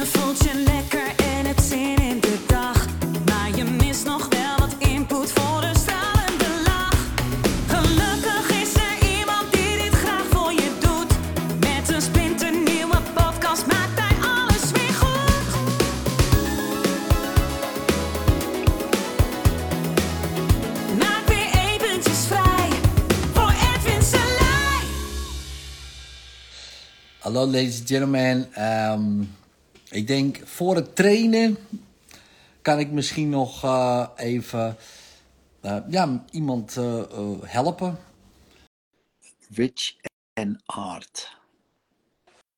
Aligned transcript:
Je 0.00 0.06
voelt 0.06 0.38
je 0.38 0.54
lekker 0.54 1.06
en 1.16 1.46
hebt 1.46 1.62
zin 1.62 1.96
in 1.96 2.20
de 2.20 2.38
dag. 2.46 2.86
Maar 3.26 3.56
je 3.56 3.64
mist 3.64 4.04
nog 4.04 4.28
wel 4.28 4.58
wat 4.58 4.74
input 4.78 5.32
voor 5.32 5.62
een 5.62 5.74
stralende 5.74 6.62
lach. 6.64 6.98
Gelukkig 7.66 8.50
is 8.62 8.74
er 8.74 9.18
iemand 9.18 9.52
die 9.52 9.76
dit 9.82 9.94
graag 9.94 10.24
voor 10.30 10.52
je 10.52 10.70
doet. 10.80 11.12
Met 11.58 11.94
een 11.94 12.02
splinternieuwe 12.02 12.96
podcast 13.14 13.66
maakt 13.66 14.00
hij 14.00 14.16
alles 14.30 14.70
weer 14.70 14.94
goed. 15.02 15.46
Maak 20.98 21.26
weer 21.26 21.50
eventjes 21.70 22.26
vrij 22.26 22.68
voor 23.32 23.52
Edwin 23.74 24.02
Selij. 24.02 24.82
Hallo 27.18 27.46
ladies 27.46 27.78
and 27.78 27.88
gentlemen. 27.88 28.48
Ehm, 28.52 29.22
ik 29.90 30.06
denk 30.06 30.46
voor 30.46 30.74
het 30.74 30.96
trainen 30.96 31.56
kan 32.62 32.78
ik 32.78 32.90
misschien 32.90 33.28
nog 33.28 33.64
eh, 33.64 34.08
even 34.16 34.76
eh, 35.60 35.76
ja, 35.88 36.24
iemand 36.30 36.76
eh, 36.76 37.00
eh, 37.00 37.42
helpen. 37.42 37.98
Rich 39.54 39.96
en 40.32 40.60
Art. 40.64 41.36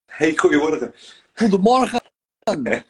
Hey, 0.06 0.36
goedemorgen. 0.36 0.94
Goedemorgen. 1.34 2.00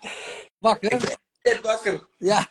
Wakker? 0.58 1.18
Net 1.42 1.60
wakker. 1.60 2.06
Ja. 2.18 2.48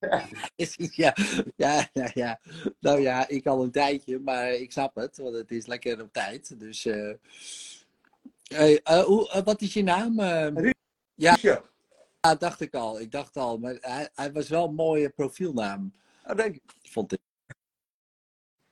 Ja. 0.76 1.14
Ja, 1.56 1.88
ja, 1.92 2.10
ja. 2.14 2.40
Nou 2.80 3.00
ja, 3.00 3.28
ik 3.28 3.46
al 3.46 3.62
een 3.62 3.70
tijdje, 3.70 4.18
maar 4.18 4.52
ik 4.52 4.72
snap 4.72 4.94
het, 4.94 5.16
want 5.16 5.34
het 5.34 5.50
is 5.50 5.66
lekker 5.66 6.02
op 6.02 6.12
tijd. 6.12 6.60
Dus, 6.60 6.86
eh 6.86 7.14
hey, 8.42 8.80
hoe, 9.04 9.30
eh, 9.30 9.42
wat 9.44 9.60
is 9.60 9.72
je 9.74 9.82
naam? 9.82 10.20
Ja, 11.16 11.36
Ja. 11.40 11.62
Dacht 12.38 12.60
ik 12.60 12.74
al. 12.74 13.00
Ik 13.00 13.10
dacht 13.10 13.36
al. 13.36 13.58
Maar 13.58 13.76
hij, 13.80 14.08
hij 14.14 14.32
was 14.32 14.48
wel 14.48 14.68
een 14.68 14.74
mooie 14.74 15.08
profielnaam, 15.10 15.94
Oh, 16.26 16.36
denk 16.36 16.54
ik. 16.54 16.62
vond 16.82 17.12
ik. 17.12 17.18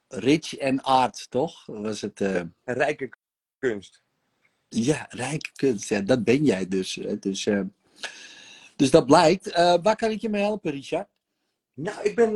Rich 0.09 0.56
en 0.56 0.83
Art, 0.83 1.31
toch? 1.31 1.67
Was 1.67 2.01
het, 2.01 2.20
eh, 2.20 2.42
rijke 2.64 3.11
kunst. 3.59 4.03
ja, 4.69 5.06
rijke 5.11 5.51
kunst. 5.53 5.89
Ja, 5.89 6.01
dat 6.01 6.25
ben 6.25 6.45
jij 6.45 6.69
dus. 6.69 7.01
Dus, 7.20 7.47
eh, 7.47 7.61
dus 8.77 8.91
dat 8.91 9.06
blijkt. 9.06 9.47
Eh, 9.51 9.75
waar 9.83 9.97
kan 9.97 10.11
ik 10.11 10.20
je 10.20 10.29
mee 10.29 10.42
helpen, 10.42 10.70
Richard? 10.70 11.08
Nou, 11.75 12.03
ik 12.03 12.14
ben 12.14 12.33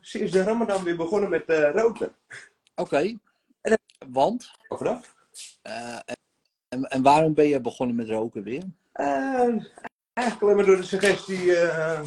sinds 0.00 0.32
de 0.32 0.42
Ramadan 0.42 0.84
weer 0.84 0.96
begonnen 0.96 1.30
met 1.30 1.44
roken. 1.74 2.14
Oké. 2.74 3.18
Want? 4.08 4.50
Overdag? 4.68 5.14
Eh, 5.62 5.98
en, 6.68 6.82
en 6.88 7.02
waarom 7.02 7.34
ben 7.34 7.46
je 7.48 7.60
begonnen 7.60 7.96
met 7.96 8.08
roken 8.08 8.42
weer? 8.42 8.62
Eh, 8.92 9.56
eigenlijk 10.12 10.42
alleen 10.42 10.56
maar 10.56 10.64
door 10.64 10.76
de 10.76 10.82
suggestie 10.82 11.56
eh, 11.56 12.02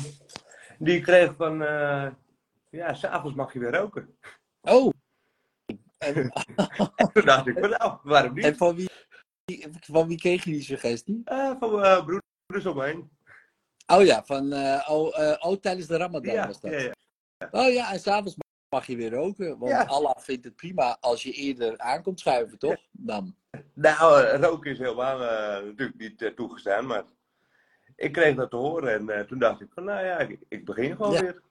die 0.77 0.95
ik 0.97 1.03
kreeg 1.03 1.35
van... 1.35 1.63
eh 1.63 2.07
ja, 2.69 2.93
s'avonds 2.93 3.35
mag 3.35 3.53
je 3.53 3.59
weer 3.59 3.75
roken. 3.75 4.17
Oh! 4.61 4.91
En, 5.97 6.15
En 6.15 6.31
toen 7.13 7.25
dacht 7.25 7.47
ik, 7.47 7.59
van, 7.59 7.69
nou, 7.69 7.97
waarom 8.03 8.33
niet? 8.33 8.43
en 8.43 8.55
van, 8.57 8.75
wie, 8.75 8.89
van 9.79 10.07
wie 10.07 10.17
kreeg 10.17 10.43
je 10.43 10.51
die 10.51 10.61
suggestie? 10.61 11.21
Eh, 11.25 11.51
van 11.59 11.75
mijn 11.79 12.03
broeders 12.05 12.65
om 12.65 12.77
me 12.77 12.83
heen. 12.83 13.09
Oh 13.87 14.03
ja, 14.05 14.23
van, 14.25 14.53
oh, 15.43 15.55
tijdens 15.61 15.87
de 15.87 15.97
Ramadan 15.97 16.33
Ja, 16.33 16.47
was 16.47 16.59
dat. 16.59 16.71
ja, 16.71 16.79
ja. 16.79 16.93
Oh 17.51 17.73
ja, 17.73 17.91
en 17.93 17.99
s'avonds 17.99 18.35
mag 18.73 18.87
je 18.87 18.95
weer 18.95 19.11
roken. 19.13 19.57
Want 19.57 19.71
Ja. 19.71 19.83
Allah 19.83 20.17
vindt 20.17 20.45
het 20.45 20.55
prima 20.55 20.97
als 20.99 21.23
je 21.23 21.31
eerder 21.31 21.77
aankomt 21.77 22.19
schuiven, 22.19 22.57
toch? 22.57 22.77
Dan. 22.91 23.35
Nou, 23.73 24.25
roken 24.37 24.71
is 24.71 24.77
helemaal 24.77 25.21
eh, 25.21 25.63
natuurlijk 25.65 25.97
niet 25.97 26.21
eh, 26.21 26.29
toegestaan, 26.29 26.85
maar 26.85 27.03
ik 27.95 28.11
kreeg 28.11 28.35
dat 28.35 28.49
te 28.49 28.55
horen 28.55 28.93
en 28.93 29.09
eh, 29.09 29.25
toen 29.25 29.39
dacht 29.39 29.61
ik 29.61 29.67
van, 29.73 29.83
nou 29.83 30.05
ja, 30.05 30.17
ik, 30.19 30.39
ik 30.47 30.65
begin 30.65 30.95
gewoon 30.95 31.11
Ja. 31.11 31.21
weer. 31.21 31.41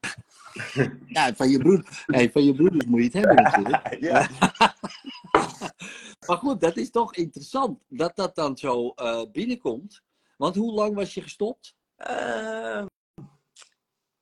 Ja, 1.06 1.34
van 1.34 1.48
je, 1.48 1.58
broer, 1.58 1.82
hey, 2.06 2.30
van 2.30 2.44
je 2.44 2.54
broeders 2.54 2.84
moet 2.84 2.98
je 2.98 3.04
het 3.04 3.12
hebben 3.12 3.42
natuurlijk. 3.42 3.96
Ja. 4.10 4.28
Maar 6.26 6.36
goed, 6.36 6.60
dat 6.60 6.76
is 6.76 6.90
toch 6.90 7.14
interessant 7.14 7.82
dat 7.88 8.16
dat 8.16 8.34
dan 8.34 8.56
zo 8.56 8.94
binnenkomt. 9.32 10.02
Want 10.36 10.56
hoe 10.56 10.72
lang 10.72 10.94
was 10.94 11.14
je 11.14 11.22
gestopt? 11.22 11.74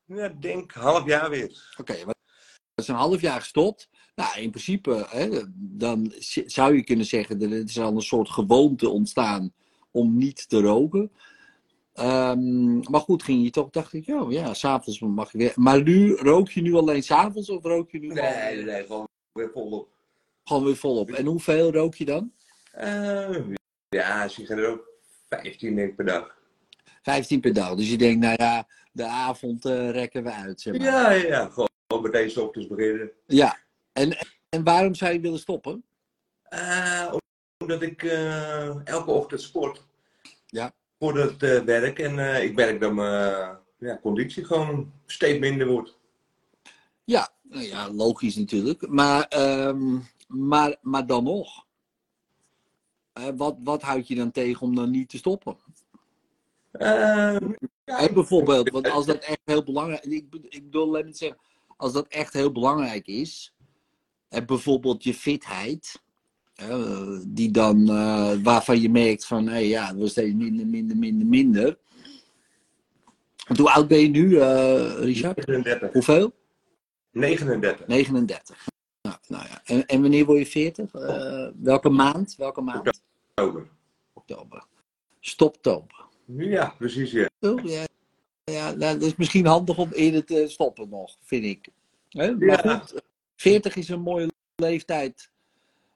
Ja, 0.05 0.25
ik 0.25 0.43
denk 0.43 0.73
half 0.73 1.07
jaar 1.07 1.31
weer. 1.31 1.75
Oké, 1.79 1.93
okay, 1.93 2.15
is 2.81 2.89
een 2.89 2.95
half 2.95 3.21
jaar 3.21 3.41
gestopt. 3.41 3.89
Nou, 4.15 4.41
in 4.41 4.51
principe, 4.51 5.07
hè, 5.09 5.29
dan 5.55 6.13
zou 6.47 6.77
je 6.77 6.85
kunnen 6.85 7.07
zeggen 7.07 7.39
dat 7.39 7.51
er 7.51 7.65
is 7.65 7.79
al 7.79 7.95
een 7.95 8.01
soort 8.01 8.29
gewoonte 8.31 8.89
ontstaan 8.89 9.53
om 9.91 10.17
niet 10.17 10.49
te 10.49 10.61
roken. 10.61 11.11
Ehm, 11.93 12.79
maar 12.79 13.01
goed, 13.01 13.23
ging 13.23 13.45
je 13.45 13.51
toch, 13.51 13.71
dacht 13.71 13.93
ik, 13.93 14.09
oh 14.09 14.33
ja, 14.33 14.55
s'avonds 14.55 15.01
mag 15.01 15.33
je 15.33 15.39
weer. 15.39 15.53
Maar 15.55 15.83
nu, 15.83 16.15
rook 16.15 16.51
je 16.51 16.61
nu 16.63 16.75
alleen 16.75 17.03
s'avonds 17.03 17.51
of 17.51 17.63
rook 17.65 17.91
je 17.91 17.99
nu 17.99 18.09
gewoon, 18.09 18.25
Nee, 18.25 18.65
nee, 18.65 18.87
gewoon 18.87 19.09
weer 19.33 19.51
volop. 19.53 19.89
gewoon 20.45 20.65
weer 20.65 20.77
volop? 20.77 21.11
En 21.11 21.27
hoeveel 21.27 21.73
rook 21.73 21.95
je 21.95 22.05
dan? 22.05 22.33
Eh, 22.73 23.37
ja, 23.89 24.29
sigaret 24.29 24.67
ook 24.67 24.89
15 25.29 25.75
denk 25.75 25.89
ik 25.89 25.97
per 25.97 26.05
dag. 26.05 26.37
15 27.03 27.41
per 27.41 27.53
dag. 27.53 27.75
Dus 27.75 27.91
je 27.91 27.99
denkt, 27.99 28.21
nou 28.21 28.35
ja, 28.39 28.67
de 28.93 29.05
avond 29.05 29.65
eh, 29.65 29.91
rekken 29.91 30.23
we 30.23 30.31
uit, 30.31 30.61
zeg 30.61 30.79
maar. 30.79 30.87
Ja, 30.87 31.11
ja, 31.11 31.27
ja, 31.27 31.51
gewoon 31.91 32.11
meteen 32.11 32.31
's 32.31 32.37
ochtends 32.37 32.69
beginnen. 32.69 33.11
Ja. 33.27 33.59
En, 33.93 34.17
en 34.49 34.65
waarom 34.65 34.95
zou 34.95 35.13
je 35.13 35.21
willen 35.21 35.39
stoppen? 35.39 35.85
Eh, 36.43 37.15
omdat 37.59 37.83
ik 37.83 38.03
eh, 38.03 38.87
elke 38.87 39.11
ochtend 39.11 39.41
sport. 39.41 39.87
Ja. 40.47 40.73
Voor 40.99 41.19
het 41.19 41.43
eh, 41.43 41.63
werk 41.63 41.99
en 41.99 42.43
ik 42.43 42.55
merk 42.55 42.81
dat 42.81 42.93
mijn 42.93 43.59
ja, 43.79 43.99
conditie 44.03 44.45
gewoon 44.45 44.93
steeds 45.07 45.39
minder 45.39 45.67
wordt. 45.67 45.99
Ja, 47.05 47.29
nou 47.43 47.65
ja, 47.65 47.93
logisch 47.93 48.37
natuurlijk. 48.37 48.89
Maar, 48.89 49.23
ehm, 49.23 49.99
maar, 50.29 50.77
maar 50.81 51.07
dan 51.07 51.25
nog. 51.25 51.69
Wat, 53.37 53.57
wat 53.63 53.83
houd 53.83 54.09
je 54.09 54.15
dan 54.15 54.31
tegen 54.31 54.61
om 54.61 54.75
dan 54.75 54.91
niet 54.91 55.09
te 55.09 55.17
stoppen? 55.17 55.57
Eh, 56.71 57.37
ja, 57.85 57.99
En 57.99 58.15
bijvoorbeeld, 58.15 58.71
want 58.71 58.89
als 58.97 59.07
dat 59.07 59.19
echt 59.19 59.41
heel 59.45 59.65
belangrijk 59.65 60.05
is. 60.05 60.13
Ik, 60.13 60.27
ik 60.49 60.65
bedoel 60.65 60.93
te 60.93 61.09
zeggen, 61.13 61.39
als 61.81 61.93
dat 61.93 62.09
echt 62.09 62.33
heel 62.33 62.53
belangrijk 62.53 63.07
is. 63.07 63.55
En 64.29 64.47
bijvoorbeeld 64.47 65.05
je 65.05 65.15
fitheid. 65.15 66.03
die 67.27 67.51
dan, 67.51 67.89
eh, 67.89 68.33
waarvan 68.43 68.81
je 68.81 68.91
merkt 68.91 69.27
van, 69.27 69.49
hé 69.49 69.59
ja, 69.59 69.87
het 69.87 69.97
wordt 69.97 70.11
steeds 70.11 70.35
minder, 70.35 70.67
minder, 70.67 70.97
minder, 70.97 71.27
minder. 71.27 71.79
Hoe 73.57 73.71
oud 73.71 73.89
ben 73.89 73.99
je 73.99 74.09
nu, 74.09 74.39
eh, 74.39 74.95
Richard? 74.99 75.47
39. 75.47 75.93
Hoeveel? 75.93 76.33
39. 77.11 77.87
39. 77.87 78.67
Nou, 79.03 79.17
nou 79.27 79.45
ja. 79.49 79.61
en, 79.65 79.87
en 79.87 80.01
wanneer 80.01 80.25
word 80.25 80.39
je 80.39 80.47
40? 80.47 80.95
Eh, 80.95 81.49
welke 81.57 81.89
maand? 81.89 82.35
Welke 82.37 82.61
maand? 82.61 83.03
Oktober. 83.35 83.69
Oktober. 84.13 84.65
Stoptober. 85.21 86.05
Ja, 86.27 86.75
precies, 86.79 87.11
ja. 87.11 87.31
Oh, 87.41 87.65
ja, 87.65 87.87
ja 88.51 88.71
nou, 88.75 88.99
dat 88.99 89.03
is 89.09 89.17
misschien 89.17 89.47
handig 89.47 89.79
om 89.79 89.93
eerder 89.93 90.25
te 90.25 90.45
stoppen 90.49 90.89
nog, 90.89 91.17
vind 91.23 91.45
ik. 91.45 91.69
Hè? 92.09 92.35
Maar 92.37 92.67
Ja. 92.67 92.79
goed, 92.79 93.03
40 93.37 93.77
is 93.77 93.89
een 93.89 94.01
mooie 94.01 94.31
leeftijd 94.57 95.31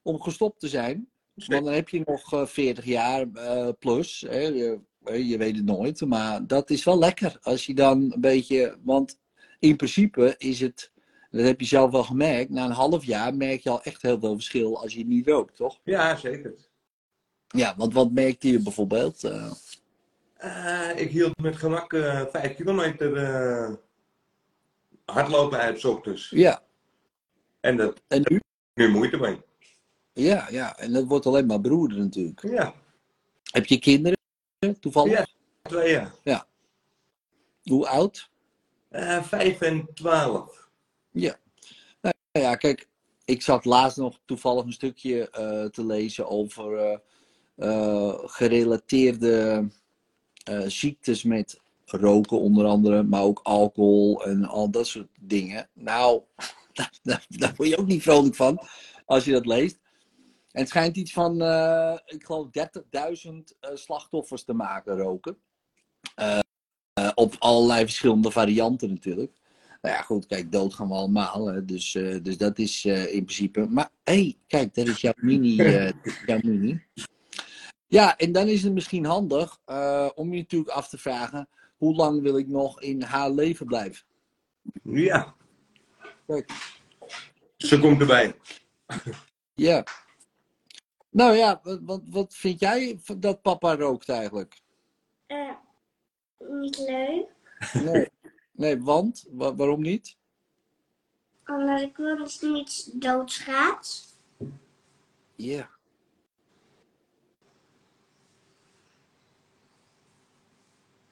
om 0.02 0.20
gestopt 0.20 0.60
te 0.60 0.68
zijn. 0.68 1.08
Want 1.34 1.64
dan 1.64 1.72
heb 1.74 1.88
je 1.88 2.02
nog 2.06 2.32
eh, 2.32 2.46
40 2.46 2.84
jaar 2.84 3.26
eh, 3.34 3.68
plus. 3.78 4.24
Hè? 4.28 4.38
Je, 4.38 4.78
eh, 5.04 5.28
je 5.28 5.38
weet 5.38 5.56
het 5.56 5.64
nooit. 5.64 6.00
Maar 6.06 6.46
dat 6.46 6.70
is 6.70 6.84
wel 6.84 6.98
lekker. 6.98 7.38
Als 7.42 7.66
je 7.66 7.74
dan 7.74 8.12
een 8.12 8.20
beetje. 8.20 8.78
Want 8.82 9.18
in 9.58 9.76
principe 9.76 10.34
is 10.38 10.60
het. 10.60 10.92
Dat 11.30 11.44
heb 11.44 11.60
je 11.60 11.66
zelf 11.66 11.90
wel 11.90 12.04
gemerkt. 12.04 12.50
Na 12.50 12.64
een 12.64 12.70
half 12.70 13.04
jaar 13.04 13.34
merk 13.34 13.60
je 13.60 13.70
al 13.70 13.82
echt 13.82 14.02
heel 14.02 14.18
veel 14.20 14.34
verschil 14.34 14.80
als 14.82 14.94
je 14.94 15.06
niet 15.06 15.26
rookt, 15.26 15.56
toch? 15.56 15.80
Ja, 15.84 16.16
zeker. 16.16 16.54
Ja, 17.48 17.74
want 17.76 17.92
wat 17.94 18.10
merkte 18.12 18.48
je 18.48 18.62
bijvoorbeeld? 18.62 19.24
Eh, 19.24 19.52
Eh, 20.44 20.90
ik 20.96 21.10
hield 21.10 21.38
met 21.40 21.56
gemak 21.56 21.92
eh 21.92 22.26
5 22.26 22.54
kilometer 22.56 23.16
eh, 23.16 23.72
hardlopen 25.04 25.58
uit 25.58 25.84
ochtends. 25.84 26.30
ja, 26.30 26.62
En 27.60 27.76
dat 27.76 28.02
en 28.08 28.22
nu? 28.28 28.40
nu 28.74 28.88
moeite 28.88 29.16
mee. 29.16 29.40
Ja, 30.12 30.46
ja, 30.50 30.78
en 30.78 30.92
dat 30.92 31.04
wordt 31.04 31.26
alleen 31.26 31.46
maar 31.46 31.60
broeder 31.60 31.98
natuurlijk. 31.98 32.42
Ja, 32.42 32.74
Heb 33.50 33.66
je 33.66 33.78
kinderen 33.78 34.18
toevallig? 34.80 35.12
Ja. 35.12 35.26
twee 35.62 35.90
jaar. 36.22 36.46
Hoe 37.62 37.88
oud? 37.88 38.30
5 38.90 39.60
en 39.60 39.88
12. 39.94 40.68
Ja. 41.10 41.36
Nou 42.00 42.14
ja, 42.30 42.56
kijk, 42.56 42.88
ik 43.24 43.42
zat 43.42 43.64
laatst 43.64 43.96
nog 43.96 44.18
toevallig 44.24 44.64
een 44.64 44.72
stukje 44.72 45.28
te 45.72 45.84
lezen 45.86 46.28
over 46.28 47.00
gerelateerde 48.26 49.68
eh, 50.44 50.60
ziektes 50.66 51.22
met 51.22 51.60
roken 51.84 52.40
onder 52.40 52.66
andere, 52.66 53.02
maar 53.02 53.22
ook 53.22 53.40
alcohol 53.42 54.24
en 54.24 54.44
al 54.44 54.70
dat 54.70 54.86
soort 54.86 55.08
dingen. 55.20 55.68
Nou, 55.72 56.22
daar, 56.72 56.92
daar, 57.02 57.26
daar 57.28 57.54
word 57.56 57.68
je 57.68 57.76
ook 57.76 57.86
niet 57.86 58.02
vrolijk 58.02 58.34
van 58.34 58.66
als 59.04 59.24
je 59.24 59.32
dat 59.32 59.46
leest. 59.46 59.78
En 60.50 60.60
het 60.60 60.68
schijnt 60.68 60.96
iets 60.96 61.12
van, 61.12 61.42
eh, 61.42 61.98
ik 62.06 62.24
geloof, 62.24 62.48
30.000 62.50 63.56
eh, 63.60 63.70
slachtoffers 63.74 64.44
te 64.44 64.52
maken, 64.52 64.96
roken. 64.96 65.36
Op 67.14 67.36
allerlei 67.38 67.84
verschillende 67.84 68.30
varianten 68.30 68.88
natuurlijk. 68.88 69.32
Nou 69.82 69.94
ja, 69.94 70.02
goed, 70.02 70.26
kijk, 70.26 70.52
dood 70.52 70.74
gaan 70.74 70.88
we 70.88 70.94
allemaal. 70.94 71.46
Hè, 71.46 71.64
dus, 71.64 71.92
dus 72.22 72.36
dat 72.36 72.58
is 72.58 72.84
in 72.84 73.24
principe. 73.24 73.66
Maar 73.68 73.90
hé, 74.04 74.12
hey, 74.14 74.36
kijk, 74.46 74.74
dat 74.74 74.88
is 74.88 75.00
jouw 75.00 75.12
mini. 75.16 75.54
jouw 76.26 76.38
mini. 76.42 76.82
Ja, 77.94 78.16
en 78.16 78.32
dan 78.32 78.46
is 78.48 78.62
het 78.62 78.72
misschien 78.72 79.04
handig 79.04 79.60
eh, 79.64 80.10
om 80.14 80.32
je 80.32 80.40
natuurlijk 80.40 80.70
af 80.70 80.88
te 80.88 80.98
vragen: 80.98 81.48
hoe 81.76 81.94
lang 81.94 82.22
wil 82.22 82.38
ik 82.38 82.48
nog 82.48 82.80
in 82.80 83.02
haar 83.02 83.30
leven 83.30 83.66
blijven? 83.66 84.06
Ja. 84.82 85.34
Kijk. 86.26 86.50
Ze 87.56 87.80
komt 87.80 88.00
erbij. 88.00 88.34
Ja. 89.54 89.84
Nou 91.10 91.34
ja, 91.34 91.60
wat, 91.62 91.80
wat, 91.82 92.02
wat 92.04 92.34
vind 92.34 92.60
jij 92.60 93.00
dat 93.18 93.42
papa 93.42 93.76
rookt 93.76 94.08
eigenlijk? 94.08 94.60
Eh, 95.26 95.56
niet 96.38 96.78
leuk. 96.78 97.26
Nee, 97.84 98.08
nee 98.52 98.82
want? 98.82 99.26
Wa- 99.30 99.54
waarom 99.54 99.80
niet? 99.82 100.16
Omdat 101.46 101.80
ik 101.80 101.96
wil 101.96 102.16
dat 102.16 102.32
het 102.32 102.50
niet 102.50 102.90
doodgaat. 103.02 104.16
Ja. 105.34 105.73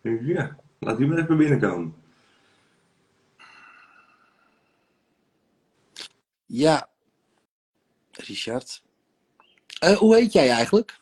Ja. 0.02 0.56
Laat 0.78 0.98
die 0.98 1.06
maar 1.06 1.18
even 1.18 1.36
binnenkomen. 1.36 1.94
Ja. 6.46 6.88
Richard. 8.12 8.82
Eh, 9.78 9.96
hoe 9.96 10.16
heet 10.16 10.32
jij 10.32 10.50
eigenlijk? 10.50 11.00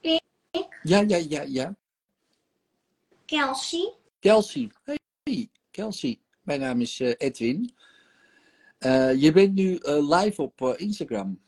Ik? 0.00 0.22
Ja, 0.82 1.00
ja, 1.00 1.16
ja, 1.16 1.42
ja. 1.42 1.74
Kelsey. 3.24 3.94
Kelsey. 4.18 4.70
Hey, 5.22 5.50
Kelsey. 5.70 6.20
Mijn 6.42 6.60
naam 6.60 6.80
is 6.80 7.00
eh, 7.00 7.14
Edwin. 7.18 7.74
Eh, 8.78 9.20
je 9.20 9.32
bent 9.32 9.54
nu 9.54 9.76
eh, 9.76 10.08
live 10.08 10.42
op 10.42 10.60
eh, 10.60 10.72
Instagram. 10.76 11.40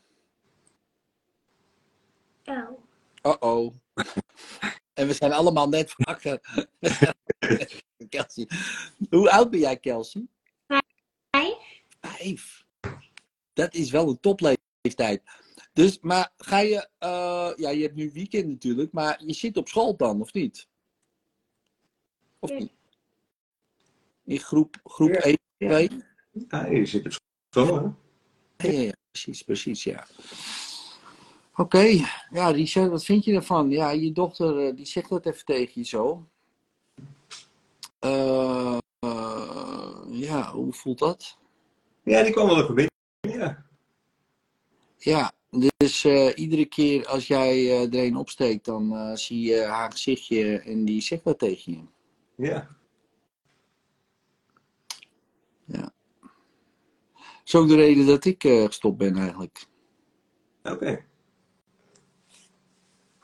Oh. 2.45 2.79
Uh-oh. 3.23 3.73
En 4.93 5.07
we 5.07 5.13
zijn 5.13 5.31
allemaal 5.31 5.69
net 5.69 5.93
wakker. 5.97 6.39
Kelsey. 8.09 8.47
Hoe 9.09 9.31
oud 9.31 9.49
ben 9.49 9.59
jij, 9.59 9.77
Kelsey? 9.77 10.27
Vijf. 11.29 11.83
Vijf. 11.99 12.65
Dat 13.53 13.73
is 13.73 13.91
wel 13.91 14.09
een 14.09 14.19
topleeftijd. 14.19 15.21
Dus, 15.73 15.99
maar 15.99 16.33
ga 16.37 16.59
je, 16.59 16.87
eh, 16.97 17.51
ja, 17.55 17.69
je 17.69 17.81
hebt 17.81 17.95
nu 17.95 18.11
weekend 18.13 18.47
natuurlijk, 18.47 18.91
maar 18.91 19.23
je 19.25 19.33
zit 19.33 19.57
op 19.57 19.67
school 19.67 19.97
dan, 19.97 20.21
of 20.21 20.33
niet? 20.33 20.67
Of 22.39 22.49
niet? 22.49 22.71
In 24.25 24.39
groep, 24.39 24.79
groep 24.83 25.13
Ja. 25.13 25.19
1, 25.19 25.37
2? 25.57 25.89
Ja, 26.47 26.65
je 26.65 26.85
zit 26.85 27.05
op 27.05 27.11
school, 27.49 27.95
hè? 28.57 28.67
Ja, 28.67 28.73
ja, 28.73 28.81
ja, 28.81 28.93
precies, 29.11 29.43
precies, 29.43 29.83
ja. 29.83 30.07
Oké, 31.55 32.05
ja, 32.31 32.49
Richard, 32.49 32.89
wat 32.89 33.05
vind 33.05 33.25
je 33.25 33.33
ervan? 33.33 33.69
Ja, 33.69 33.89
je 33.89 34.11
dochter, 34.11 34.67
eh, 34.67 34.75
die 34.75 34.85
zegt 34.85 35.09
dat 35.09 35.25
even 35.25 35.45
tegen 35.45 35.71
je 35.75 35.83
zo. 35.87 36.27
Eh, 37.99 38.77
ja, 40.09 40.51
hoe 40.51 40.73
voelt 40.73 40.99
dat? 40.99 41.37
Ja, 42.03 42.23
die 42.23 42.31
kwam 42.31 42.47
wel 42.47 42.61
even 42.61 42.75
binnen. 42.75 42.91
Ja. 43.39 43.65
Ja, 44.97 45.31
dus 45.77 46.05
iedere 46.35 46.65
keer 46.65 47.07
als 47.07 47.27
jij 47.27 47.81
er 47.81 47.93
een 47.93 48.15
opsteekt, 48.15 48.65
dan 48.65 49.17
zie 49.17 49.41
je 49.41 49.61
haar 49.61 49.91
gezichtje 49.91 50.59
en 50.59 50.85
die 50.85 51.01
zegt 51.01 51.23
wat 51.23 51.39
tegen 51.39 51.71
je. 51.71 51.83
Ja. 52.47 52.69
Dat 55.65 55.91
is 57.45 57.55
ook 57.55 57.67
de 57.67 57.75
reden 57.75 58.05
dat 58.05 58.25
ik 58.25 58.41
gestopt 58.41 58.97
ben 58.97 59.17
eigenlijk. 59.17 59.65
Oké. 60.63 61.05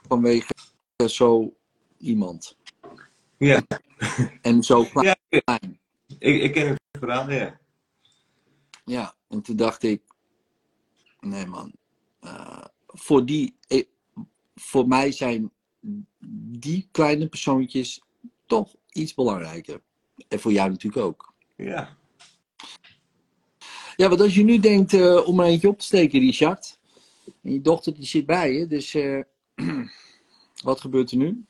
Vanwege 0.09 0.53
zo 1.07 1.53
iemand. 1.97 2.57
Ja. 3.37 3.61
En 4.41 4.63
zo 4.63 4.83
klein. 4.91 5.15
Ja, 5.29 5.59
Ik, 6.19 6.41
ik 6.41 6.51
ken 6.53 6.67
het 6.67 6.79
verhaal, 6.99 7.31
ja. 7.31 7.59
Ja, 8.85 9.15
en 9.27 9.41
toen 9.41 9.55
dacht 9.55 9.83
ik, 9.83 10.01
nee 11.19 11.45
man, 11.45 11.73
eh, 12.19 12.65
voor 12.87 13.25
die, 13.25 13.55
eh, 13.67 13.83
voor 14.55 14.87
mij 14.87 15.11
zijn 15.11 15.51
die 16.59 16.87
kleine 16.91 17.27
persoontjes 17.27 18.01
toch 18.45 18.75
iets 18.91 19.13
belangrijker. 19.13 19.81
En 20.27 20.39
voor 20.39 20.51
jou 20.51 20.69
natuurlijk 20.69 21.05
ook. 21.05 21.33
Ja. 21.55 21.97
Ja, 23.95 24.09
want 24.09 24.21
als 24.21 24.35
je 24.35 24.43
nu 24.43 24.59
denkt 24.59 24.93
eh, 24.93 25.27
om 25.27 25.39
er 25.39 25.45
eentje 25.45 25.67
op 25.67 25.79
te 25.79 25.85
steken, 25.85 26.19
Richard, 26.19 26.79
en 27.41 27.53
je 27.53 27.61
dochter 27.61 27.93
die 27.93 28.05
zit 28.05 28.25
bij 28.25 28.53
je, 28.53 28.67
dus 28.67 28.93
wat 30.63 30.81
gebeurt 30.81 31.11
er 31.11 31.17
nu? 31.17 31.45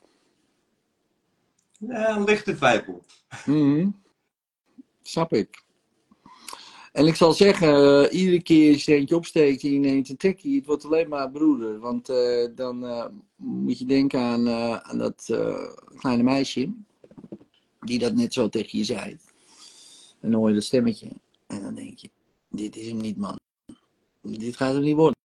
Ja, 1.78 2.16
een 2.16 2.24
lichte 2.24 2.54
twijfel. 2.54 3.04
Mhm. 3.46 3.88
Snap 5.02 5.32
ik. 5.32 5.64
En 6.92 7.06
ik 7.06 7.14
zal 7.14 7.32
zeggen, 7.32 8.04
eh, 8.04 8.18
iedere 8.18 8.42
keer 8.42 8.72
als 8.72 8.84
je 8.84 8.94
eentje 8.94 9.16
opsteekt 9.16 9.62
en 9.62 9.72
je 9.72 9.78
neemt 9.78 10.08
een 10.08 10.16
tikkie, 10.16 10.56
het 10.56 10.66
wordt 10.66 10.84
alleen 10.84 11.08
maar 11.08 11.30
broeder. 11.30 11.78
Want 11.78 12.08
eh, 12.08 12.48
dan 12.54 12.84
eh, 12.84 13.06
moet 13.36 13.78
je 13.78 13.84
denken 13.84 14.20
aan, 14.20 14.48
aan 14.84 14.98
dat 14.98 15.24
kleine 15.96 16.22
meisje, 16.22 16.72
die 17.80 17.98
dat 17.98 18.14
net 18.14 18.32
zo 18.32 18.48
tegen 18.48 18.78
je 18.78 18.84
zei. 18.84 19.18
En 20.20 20.30
dan 20.30 20.40
hoor 20.40 20.48
je 20.48 20.54
dat 20.54 20.64
stemmetje. 20.64 21.08
En 21.46 21.62
dan 21.62 21.74
denk 21.74 21.98
je, 21.98 22.10
dit 22.48 22.76
is 22.76 22.88
hem 22.88 22.96
niet 22.96 23.16
man. 23.16 23.38
Dit 24.22 24.56
gaat 24.56 24.74
hem 24.74 24.82
niet 24.82 24.96
worden. 24.96 25.18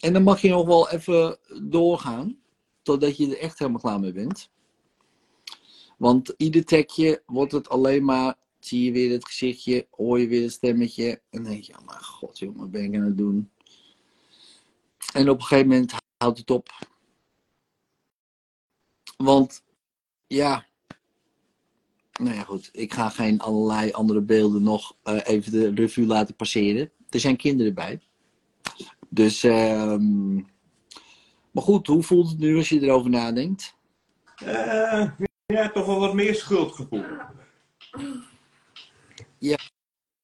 En 0.00 0.12
dan 0.12 0.22
mag 0.22 0.40
je 0.40 0.48
nog 0.48 0.66
wel 0.66 0.90
even 0.90 1.38
doorgaan, 1.62 2.39
totdat 2.82 3.16
je 3.16 3.26
er 3.26 3.38
echt 3.38 3.58
helemaal 3.58 3.80
klaar 3.80 4.00
mee 4.00 4.12
bent. 4.12 4.50
Want 5.98 6.34
ieder 6.36 6.64
trekje 6.64 7.22
wordt 7.26 7.52
het 7.52 7.68
alleen 7.68 8.04
maar, 8.04 8.34
zie 8.58 8.84
je 8.84 8.92
weer 8.92 9.12
het 9.12 9.26
gezichtje, 9.26 9.86
hoor 9.90 10.20
je 10.20 10.26
weer 10.26 10.42
het 10.42 10.52
stemmetje. 10.52 11.22
En 11.30 11.44
denk 11.44 11.62
je, 11.62 11.78
oh 11.78 11.86
mijn 11.86 12.04
god 12.04 12.38
jongen, 12.38 12.58
wat 12.58 12.70
ben 12.70 12.84
ik 12.84 12.94
aan 12.94 13.04
het 13.04 13.18
doen? 13.18 13.50
En 15.12 15.28
op 15.28 15.38
een 15.38 15.44
gegeven 15.44 15.68
moment 15.68 15.92
houdt 16.16 16.38
het 16.38 16.50
op. 16.50 16.68
Want, 19.16 19.62
ja, 20.26 20.66
nou 22.20 22.34
ja 22.34 22.42
goed, 22.42 22.68
ik 22.72 22.92
ga 22.92 23.08
geen 23.08 23.40
allerlei 23.40 23.92
andere 23.92 24.20
beelden 24.20 24.62
nog 24.62 24.96
eh, 25.02 25.20
even 25.24 25.52
de 25.52 25.70
revue 25.74 26.06
laten 26.06 26.36
passeren. 26.36 26.90
Er 27.08 27.20
zijn 27.20 27.36
kinderen 27.36 27.74
bij. 27.74 28.00
Dus, 29.08 29.42
ehm 29.42 30.40
maar 31.60 31.68
goed, 31.74 31.86
hoe 31.86 32.02
voelt 32.02 32.28
het 32.28 32.38
nu 32.38 32.56
als 32.56 32.68
je 32.68 32.80
erover 32.80 33.10
nadenkt? 33.10 33.74
Eh, 34.36 35.10
ja, 35.46 35.70
toch 35.70 35.86
wel 35.86 36.00
wat 36.00 36.14
meer 36.14 36.34
schuldgevoel. 36.34 37.04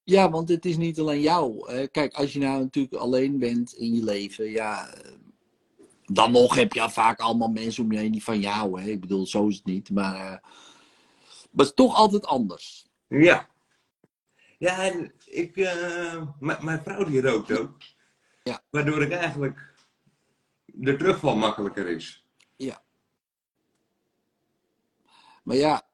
Ja, 0.05 0.31
want 0.31 0.49
het 0.49 0.65
is 0.65 0.77
niet 0.77 0.99
alleen 1.01 1.21
jou. 1.21 1.67
Kijk, 1.87 2.15
als 2.15 2.33
je 2.33 2.39
nou 2.39 2.61
natuurlijk 2.63 2.95
alleen 2.95 3.39
bent 3.39 3.73
in 3.73 3.95
je 3.95 4.05
leven, 4.05 4.51
ja. 4.51 4.89
eh, 4.89 5.13
Dan 6.05 6.33
nog 6.33 6.55
heb 6.55 6.73
je 6.73 6.91
vaak 6.91 7.21
allemaal 7.21 7.49
mensen 7.49 7.85
om 7.85 7.93
je 7.93 7.99
heen 7.99 8.13
die 8.13 8.25
van 8.25 8.41
jou. 8.41 8.81
Hè? 8.81 8.89
Ik 8.89 9.01
bedoel, 9.01 9.27
zo 9.27 9.47
is 9.49 9.57
het 9.57 9.65
niet. 9.65 9.91
Maar, 9.91 10.15
eh, 10.15 10.21
maar 10.21 10.41
het 11.57 11.67
is 11.67 11.75
toch 11.75 11.95
altijd 11.95 12.27
anders. 12.27 12.87
Ja. 13.09 13.49
Ja, 14.59 14.85
en 14.85 15.13
ik, 15.25 15.57
eh, 15.57 16.23
m- 16.41 16.65
mijn 16.65 16.81
vrouw 16.83 17.05
die 17.05 17.21
rookt 17.21 17.59
ook. 17.59 17.77
Ja. 18.43 18.63
Waardoor 18.71 19.03
ik 19.03 19.11
eigenlijk 19.13 19.75
de 20.79 20.97
terugval 20.97 21.37
makkelijker 21.37 21.89
is. 21.89 22.25
Maar 25.47 25.57
ja, 25.57 25.89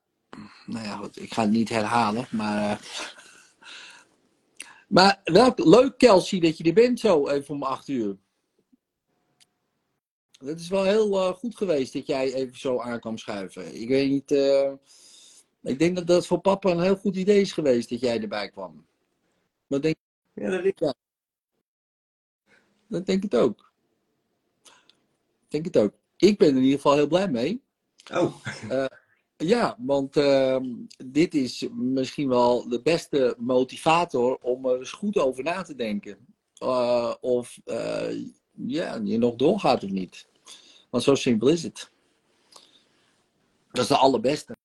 nou 0.67 0.85
ja, 0.85 0.97
goed, 0.97 1.21
ik 1.23 1.35
ga 1.35 1.43
het 1.43 1.51
niet 1.51 1.69
herhalen. 1.69 2.27
Maar, 2.31 2.71
eh, 2.71 2.79
maar 4.89 5.21
wel 5.25 5.53
leuk, 5.57 5.99
Kelsey, 5.99 6.41
dat 6.41 6.59
je 6.59 6.65
er 6.65 6.73
bent 6.73 7.01
zo 7.01 7.29
even 7.29 7.55
om 7.55 7.63
acht 7.63 7.89
uur. 7.89 8.17
Dat 10.31 10.61
is 10.61 10.69
wel 10.69 10.85
heel 10.85 11.19
eh, 11.21 11.35
goed 11.35 11.57
geweest 11.57 11.93
dat 11.93 12.07
jij 12.07 12.35
even 12.35 12.59
zo 12.59 12.81
aan 12.81 13.01
kwam 13.01 13.19
schuiven. 13.19 13.81
Ik 13.81 13.89
weet 13.89 14.11
niet. 14.11 14.31
eh, 14.31 14.73
ik 15.63 15.79
denk 15.79 15.97
dat 15.97 16.07
dat 16.07 16.27
voor 16.27 16.41
papa 16.41 16.71
een 16.71 16.81
heel 16.83 16.97
goed 16.97 17.17
idee 17.17 17.41
is 17.41 17.53
geweest 17.53 17.89
dat 17.89 18.01
jij 18.01 18.21
erbij 18.21 18.51
kwam. 18.51 18.87
Dat 19.69 19.83
denk, 19.83 19.97
Ja, 20.35 20.51
dat 20.51 20.65
is... 20.65 20.73
dat 22.89 23.07
denk 23.07 23.25
ik 23.25 23.35
ook. 23.35 23.72
Denk 25.53 25.65
het 25.65 25.77
ook. 25.77 25.93
Ik 26.17 26.39
ben 26.39 26.49
er 26.49 26.57
in 26.57 26.63
ieder 26.63 26.77
geval 26.77 26.95
heel 26.95 27.07
blij 27.07 27.29
mee. 27.29 27.63
Oh, 28.13 28.35
Ja, 29.37 29.77
want 29.79 30.17
ehm, 30.17 30.65
dit 31.07 31.35
is 31.35 31.67
misschien 31.73 32.29
wel 32.29 32.69
de 32.69 32.83
beste 32.83 33.35
motivator 33.39 34.39
om 34.41 34.67
er 34.67 34.79
eens 34.79 34.93
goed 34.93 35.19
over 35.19 35.45
na 35.45 35.63
te 35.63 35.75
denken. 35.75 36.17
Eh, 36.55 37.15
of 37.21 37.59
eh, 37.65 38.21
ja, 38.67 39.01
je 39.05 39.19
nog 39.19 39.37
doorgaat 39.37 39.85
of 39.85 39.91
niet. 39.91 40.27
Want 40.91 41.05
zo 41.05 41.15
simpel 41.15 41.49
is 41.49 41.63
het. 41.63 41.91
Dat 43.73 43.83
is 43.83 43.89
de 43.89 43.97
allerbeste. 43.97 44.57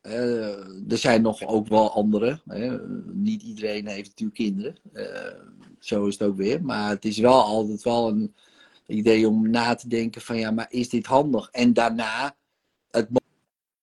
Eh, 0.00 0.90
er 0.90 0.98
zijn 0.98 1.22
nog 1.22 1.46
ook 1.46 1.68
wel 1.68 1.90
andere. 1.90 2.40
Hè. 2.44 2.78
Niet 3.12 3.42
iedereen 3.42 3.86
heeft 3.86 4.08
natuurlijk 4.08 4.38
kinderen. 4.38 4.76
Eh, 4.92 5.40
zo 5.78 6.06
is 6.06 6.18
het 6.18 6.28
ook 6.28 6.36
weer. 6.36 6.64
Maar 6.64 6.90
het 6.90 7.04
is 7.04 7.18
wel 7.18 7.42
altijd 7.42 7.82
wel 7.82 8.08
een 8.08 8.34
idee 8.86 9.28
om 9.28 9.50
na 9.50 9.74
te 9.74 9.88
denken 9.88 10.20
van 10.20 10.38
ja, 10.38 10.50
maar 10.50 10.66
is 10.70 10.88
dit 10.88 11.06
handig? 11.06 11.48
En 11.50 11.72
daarna, 11.72 12.36
het 12.90 13.08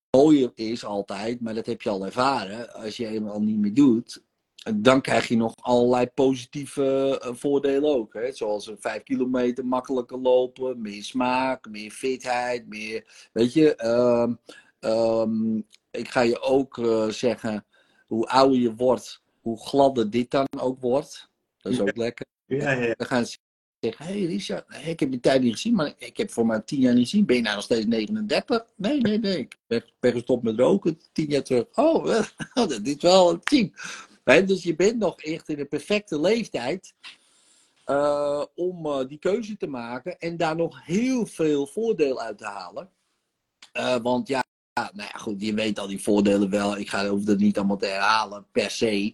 mooie 0.10 0.52
is 0.56 0.86
altijd, 0.86 1.42
maar 1.42 1.54
dat 1.54 1.66
heb 1.66 1.82
je 1.82 1.90
al 1.90 2.06
ervaren, 2.06 2.74
als 2.74 2.98
je 2.98 3.08
eenmaal 3.08 3.42
niet 3.42 3.58
meer 3.58 3.74
doet, 3.74 4.24
dan 4.76 5.02
krijg 5.02 5.28
je 5.28 5.36
nog 5.36 5.54
allerlei 5.56 6.08
positieve 6.08 7.20
eh, 7.22 7.34
voordelen 7.34 7.96
ook. 7.96 8.14
Hè? 8.14 8.32
Zoals 8.32 8.68
een 8.68 8.78
vijf 8.80 9.04
kilometer 9.04 9.66
makkelijker 9.66 10.18
lopen, 10.18 10.82
meer 10.82 11.04
smaak, 11.04 11.70
meer 11.70 11.92
fitheid, 11.92 12.68
meer, 12.68 13.30
weet 13.34 13.54
je. 13.54 13.76
ehm, 13.76 14.34
ehm, 14.80 15.58
ik 15.92 16.08
ga 16.10 16.22
je 16.22 16.42
ook 16.42 16.78
eh, 16.78 17.08
zeggen, 17.08 17.66
hoe 18.08 18.28
ouder 18.28 18.60
je 18.60 18.76
wordt, 18.76 19.22
hoe 19.42 19.66
gladder 19.66 20.10
dit 20.10 20.32
dan 20.32 20.48
ook 20.60 20.80
wordt. 20.80 21.30
Dat 21.58 21.72
is 21.72 21.80
ook 21.80 21.96
lekker. 21.98 22.26
Ja, 22.46 22.72
ja. 22.72 22.94
Dan 22.98 23.08
gaan 23.08 23.26
hé 23.84 24.06
hey 24.06 24.26
Richard, 24.26 24.66
ik 24.86 25.00
heb 25.00 25.12
je 25.12 25.20
tijd 25.20 25.42
niet 25.42 25.54
gezien, 25.54 25.76
maar 25.76 25.94
ik 25.98 26.18
heb 26.18 26.32
voor 26.32 26.46
mij 26.46 26.62
tien 26.62 26.80
jaar 26.80 26.94
niet 26.94 27.10
gezien. 27.10 27.26
Ben 27.26 27.36
je 27.36 27.42
nou 27.42 27.56
nog 27.56 27.64
steeds 27.64 27.86
39? 27.86 28.66
Nee, 28.76 29.02
nee, 29.02 29.20
nee. 29.20 29.38
Ik 29.38 29.58
ben, 30.00 30.12
gestopt 30.12 30.44
met 30.44 30.60
roken 30.60 31.00
tien 31.12 31.30
jaar 31.30 31.44
terug. 31.44 31.66
Oh, 31.74 32.06
dat 32.54 32.80
is 32.84 32.96
wel 33.00 33.40
een. 33.44 33.74
Hè, 34.24 34.46
dus 34.46 34.64
je 34.64 34.76
bent 34.76 34.98
nog 34.98 35.22
echt 35.22 35.50
in 35.50 35.56
de 35.56 35.66
perfecte 35.66 36.20
leeftijd 36.20 36.94
eh, 37.86 38.44
om 38.56 38.86
eh, 38.86 39.08
die 39.08 39.20
keuze 39.20 39.58
te 39.58 39.68
maken 39.68 40.20
en 40.20 40.38
daar 40.38 40.56
nog 40.56 40.86
heel 40.86 41.26
veel 41.26 41.68
voordeel 41.68 42.22
uit 42.22 42.38
te 42.38 42.46
halen. 42.46 42.90
Eh, 43.72 43.96
want 43.96 44.28
ja, 44.28 44.44
nou 44.74 45.10
ja, 45.14 45.18
goed, 45.18 45.42
je 45.42 45.54
weet 45.54 45.80
al 45.80 45.88
die 45.88 46.02
voordelen 46.02 46.50
wel. 46.50 46.78
Ik 46.78 46.90
ga, 46.90 47.08
hoef 47.08 47.24
dat 47.24 47.38
niet 47.38 47.58
allemaal 47.58 47.78
te 47.78 47.86
herhalen 47.86 48.46
per 48.52 48.72
se. 48.72 49.14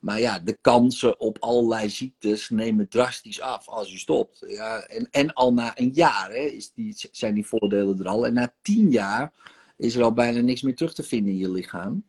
Maar 0.00 0.20
ja, 0.20 0.38
de 0.38 0.58
kansen 0.60 1.20
op 1.20 1.36
allerlei 1.40 1.90
ziektes 1.90 2.48
nemen 2.50 2.88
drastisch 2.88 3.40
af 3.40 3.68
als 3.68 3.92
je 3.92 3.98
stopt. 3.98 4.44
Ja, 4.46 4.80
en, 4.80 5.08
en 5.10 5.32
al 5.32 5.52
na 5.52 5.78
een 5.78 5.90
jaar 5.92 6.30
hè, 6.30 6.44
is 6.44 6.72
die, 6.72 6.94
zijn 7.12 7.34
die 7.34 7.46
voordelen 7.46 7.98
er 7.98 8.08
al. 8.08 8.26
En 8.26 8.32
na 8.32 8.54
tien 8.62 8.90
jaar 8.90 9.32
is 9.76 9.94
er 9.94 10.02
al 10.02 10.12
bijna 10.12 10.40
niks 10.40 10.62
meer 10.62 10.74
terug 10.76 10.94
te 10.94 11.02
vinden 11.02 11.32
in 11.32 11.38
je 11.38 11.50
lichaam 11.50 12.04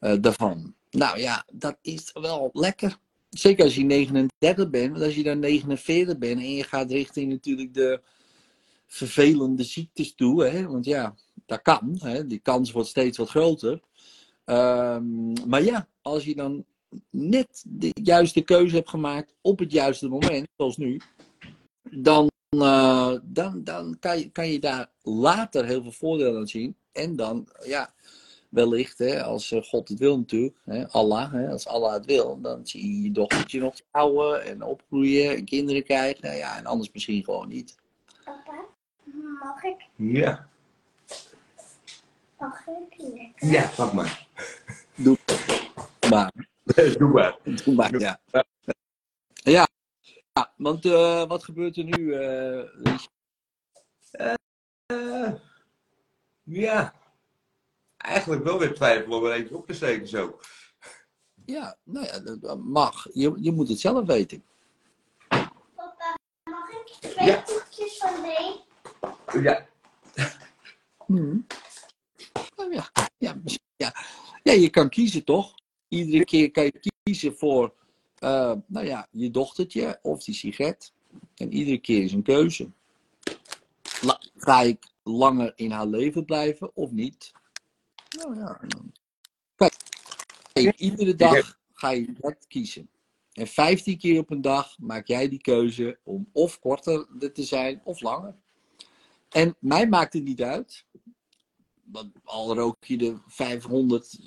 eh, 0.00 0.14
daarvan. 0.20 0.74
Nou 0.90 1.18
ja, 1.18 1.44
dat 1.52 1.78
is 1.82 2.10
wel 2.12 2.50
lekker. 2.52 2.98
Zeker 3.30 3.64
als 3.64 3.74
je 3.74 3.84
39 3.84 4.70
bent, 4.70 4.90
want 4.90 5.04
als 5.04 5.14
je 5.14 5.22
dan 5.22 5.38
49 5.38 6.18
bent 6.18 6.40
en 6.40 6.54
je 6.54 6.64
gaat 6.64 6.90
richting 6.90 7.32
natuurlijk 7.32 7.74
de 7.74 8.00
vervelende 8.86 9.64
ziektes 9.64 10.14
toe, 10.14 10.44
hè, 10.44 10.66
want 10.66 10.84
ja, 10.84 11.14
dat 11.46 11.62
kan, 11.62 11.98
hè, 12.02 12.26
die 12.26 12.38
kans 12.38 12.72
wordt 12.72 12.88
steeds 12.88 13.18
wat 13.18 13.28
groter. 13.28 13.80
Ehm, 14.44 15.32
maar 15.48 15.62
ja, 15.62 15.88
als 16.02 16.24
je 16.24 16.34
dan 16.34 16.64
net 17.10 17.64
de 17.66 17.90
juiste 18.02 18.40
keuze 18.40 18.74
hebt 18.74 18.88
gemaakt 18.88 19.34
op 19.40 19.58
het 19.58 19.72
juiste 19.72 20.08
moment, 20.08 20.48
zoals 20.56 20.76
nu, 20.76 21.00
dan, 21.90 22.30
eh, 22.48 23.14
dan, 23.22 23.64
dan 23.64 23.96
kan, 23.98 24.18
je, 24.18 24.30
kan 24.30 24.48
je 24.48 24.58
daar 24.58 24.90
later 25.02 25.64
heel 25.66 25.82
veel 25.82 25.92
voordelen 25.92 26.40
aan 26.40 26.48
zien. 26.48 26.76
En 26.92 27.16
dan, 27.16 27.48
ja, 27.64 27.92
wellicht, 28.48 28.98
hè, 28.98 29.22
als 29.22 29.52
eh, 29.52 29.62
God 29.62 29.88
het 29.88 29.98
wil 29.98 30.18
natuurlijk, 30.18 30.56
hè, 30.64 30.88
Allah, 30.88 31.32
hè, 31.32 31.48
als 31.48 31.66
Allah 31.66 31.92
het 31.92 32.06
wil, 32.06 32.40
dan 32.40 32.66
zie 32.66 32.86
je 32.86 33.02
je 33.02 33.10
dochtertje 33.10 33.60
nog 33.60 33.74
trouwen 33.90 34.44
en 34.44 34.62
opgroeien 34.62 35.36
en 35.36 35.44
kinderen 35.44 35.84
krijgen. 35.84 36.36
Ja, 36.36 36.58
en 36.58 36.66
anders 36.66 36.90
misschien 36.92 37.24
gewoon 37.24 37.48
niet. 37.48 37.76
Papa, 38.24 38.64
mag 39.40 39.62
ik? 39.62 39.86
Ja. 39.96 40.48
Mag 42.38 42.66
ik 42.66 42.96
lekker? 42.98 43.48
Ja, 43.50 43.70
pak 43.76 43.92
maar. 43.92 44.28
Maar, 46.10 46.32
Doe 46.74 47.08
maar. 47.08 47.38
doe 47.64 47.74
maar, 47.74 47.98
ja. 47.98 48.20
Ja, 49.42 49.68
ja 50.32 50.52
want 50.56 50.84
eh, 50.84 51.26
wat 51.26 51.44
gebeurt 51.44 51.76
er 51.76 51.84
nu? 51.84 52.14
eh, 52.14 52.62
Richard? 52.82 53.08
Eh, 54.86 55.32
ja. 56.42 56.94
Eigenlijk 57.96 58.44
wel 58.44 58.58
weer 58.58 58.74
twijfelen 58.74 59.18
om 59.18 59.24
er 59.24 59.32
eentje 59.32 59.56
op 59.56 59.66
te 59.66 59.72
steken 59.72 60.08
zo. 60.08 60.40
ja, 61.44 61.76
nou 61.84 62.06
ja, 62.06 62.18
dat 62.36 62.58
mag. 62.58 63.06
Je, 63.12 63.32
je 63.40 63.52
moet 63.52 63.68
het 63.68 63.80
zelf 63.80 64.06
weten. 64.06 64.44
Papa, 65.28 66.14
mag 66.50 66.70
ik 66.70 66.86
twee 67.10 67.26
Ja. 67.26 67.42
koekjes 67.42 67.96
van 67.98 68.20
nee? 68.20 69.42
Ja. 69.42 69.66
Oh, 72.56 72.72
ja. 72.72 72.90
Ja, 73.18 73.34
misschien- 73.42 73.64
ja. 73.76 73.94
ja, 74.42 74.52
je 74.52 74.70
kan 74.70 74.88
kiezen 74.88 75.24
toch? 75.24 75.54
Iedere 75.90 76.24
keer 76.24 76.50
kan 76.50 76.64
je 76.64 76.90
kiezen 77.02 77.36
voor 77.36 77.74
eh, 78.14 78.52
nou 78.66 78.86
ja, 78.86 79.06
je 79.10 79.30
dochtertje 79.30 79.98
of 80.02 80.24
die 80.24 80.34
sigaret. 80.34 80.92
En 81.34 81.52
iedere 81.52 81.78
keer 81.78 82.02
is 82.02 82.12
een 82.12 82.22
keuze. 82.22 82.70
La- 84.02 84.20
ga 84.36 84.60
ik 84.60 84.86
langer 85.02 85.52
in 85.56 85.70
haar 85.70 85.86
leven 85.86 86.24
blijven 86.24 86.76
of 86.76 86.90
niet? 86.90 87.32
Nou 88.18 88.36
ja. 88.36 88.60
dan- 88.66 88.92
kijk, 90.52 90.76
iedere 90.76 91.14
dag 91.14 91.58
ga 91.72 91.90
je 91.90 92.12
dat 92.18 92.46
kiezen. 92.48 92.88
En 93.32 93.46
15 93.46 93.98
keer 93.98 94.18
op 94.20 94.30
een 94.30 94.40
dag 94.40 94.78
maak 94.78 95.06
jij 95.06 95.28
die 95.28 95.40
keuze 95.40 95.98
om 96.02 96.28
of 96.32 96.58
korter 96.58 97.06
te 97.32 97.42
zijn 97.44 97.80
of 97.84 98.00
langer. 98.00 98.34
En 99.28 99.56
mij 99.58 99.88
maakt 99.88 100.12
het 100.12 100.24
niet 100.24 100.42
uit. 100.42 100.84
Al 102.24 102.54
rook 102.54 102.84
je 102.84 103.06
er 103.06 103.20
500 103.26 104.18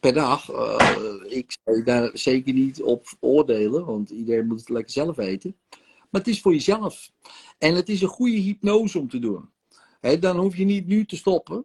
per 0.00 0.12
dag. 0.12 0.50
eh, 0.50 1.16
ik 1.28 1.56
zou 1.64 1.82
daar 1.82 2.10
zeker 2.12 2.52
niet 2.52 2.82
op 2.82 3.06
oordelen, 3.20 3.84
want 3.84 4.10
iedereen 4.10 4.46
moet 4.46 4.60
het 4.60 4.68
lekker 4.68 4.92
zelf 4.92 5.16
weten. 5.16 5.56
Maar 6.10 6.20
het 6.20 6.28
is 6.28 6.40
voor 6.40 6.52
jezelf. 6.52 7.10
En 7.58 7.74
het 7.74 7.88
is 7.88 8.02
een 8.02 8.08
goede 8.08 8.36
hypnose 8.36 8.98
om 8.98 9.08
te 9.08 9.18
doen. 9.18 9.50
Dan 10.20 10.36
hoef 10.36 10.56
je 10.56 10.64
niet 10.64 10.86
nu 10.86 11.04
te 11.06 11.16
stoppen. 11.16 11.64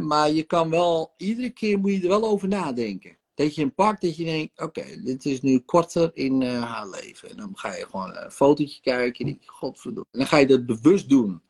Maar 0.00 0.30
je 0.30 0.42
kan 0.42 0.70
wel, 0.70 1.14
iedere 1.16 1.50
keer 1.50 1.78
moet 1.78 1.92
je 1.92 2.02
er 2.02 2.08
wel 2.08 2.24
over 2.28 2.48
nadenken. 2.48 3.16
Dat 3.34 3.54
je 3.54 3.62
een 3.62 3.74
pakt 3.74 4.02
dat 4.02 4.16
je 4.16 4.24
denkt, 4.24 4.60
oké, 4.60 5.02
dit 5.04 5.24
is 5.24 5.40
nu 5.40 5.58
korter 5.58 6.10
in 6.14 6.42
eh, 6.42 6.62
haar 6.62 6.88
leven. 6.88 7.30
En 7.30 7.36
dan 7.36 7.50
ga 7.54 7.74
je 7.74 7.86
gewoon 7.90 8.16
een 8.16 8.30
fotootje 8.30 8.80
kijken. 8.80 9.26
En 9.26 9.38
godverdomme. 9.46 10.08
En 10.12 10.18
dan 10.18 10.28
ga 10.28 10.36
je 10.36 10.46
dat 10.46 10.66
bewust 10.66 11.08
doen. 11.08 11.40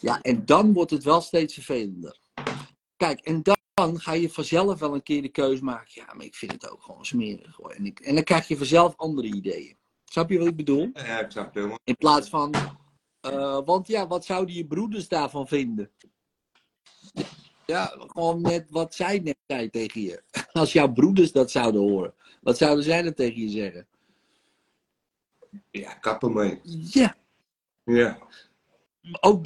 Ja, 0.00 0.22
en 0.22 0.46
dan 0.46 0.72
wordt 0.72 0.90
het 0.90 1.04
wel 1.04 1.20
steeds 1.20 1.54
vervelender. 1.54 2.18
Kijk, 2.96 3.20
en 3.20 3.42
dan 3.42 4.00
ga 4.00 4.12
je 4.12 4.30
vanzelf 4.30 4.78
wel 4.78 4.94
een 4.94 5.02
keer 5.02 5.22
de 5.22 5.28
keuze 5.28 5.64
maken. 5.64 5.90
Ja, 5.94 6.14
maar 6.14 6.24
ik 6.24 6.34
vind 6.34 6.52
het 6.52 6.70
ook 6.70 6.82
gewoon 6.82 7.04
smerig. 7.06 7.56
Hoor. 7.56 7.70
En, 7.70 7.86
ik, 7.86 8.00
en 8.00 8.14
dan 8.14 8.24
krijg 8.24 8.48
je 8.48 8.56
vanzelf 8.56 8.96
andere 8.96 9.26
ideeën. 9.26 9.76
Snap 10.04 10.30
je 10.30 10.38
wat 10.38 10.46
ik 10.46 10.56
bedoel? 10.56 10.90
Ja, 10.92 11.20
ik 11.20 11.30
snap 11.30 11.44
het 11.44 11.54
helemaal. 11.54 11.78
In 11.84 11.96
plaats 11.96 12.28
van. 12.28 12.54
eh, 13.20 13.60
want 13.64 13.86
ja, 13.86 14.06
wat 14.06 14.24
zouden 14.24 14.54
je 14.54 14.66
broeders 14.66 15.08
daarvan 15.08 15.48
vinden? 15.48 15.90
Ja, 17.66 17.94
gewoon 17.98 18.40
net 18.40 18.70
wat 18.70 18.94
zij 18.94 19.18
net 19.18 19.36
zei 19.46 19.70
tegen 19.70 20.00
je. 20.00 20.22
Als 20.52 20.72
jouw 20.72 20.92
broeders 20.92 21.32
dat 21.32 21.50
zouden 21.50 21.80
horen, 21.80 22.14
wat 22.40 22.56
zouden 22.58 22.84
zij 22.84 23.02
dan 23.02 23.14
tegen 23.14 23.40
je 23.40 23.48
zeggen? 23.48 23.86
Ja, 25.70 25.94
kappen 25.94 26.32
mee. 26.32 26.60
Ja, 26.62 27.16
Ja. 27.84 28.18
ook 29.20 29.44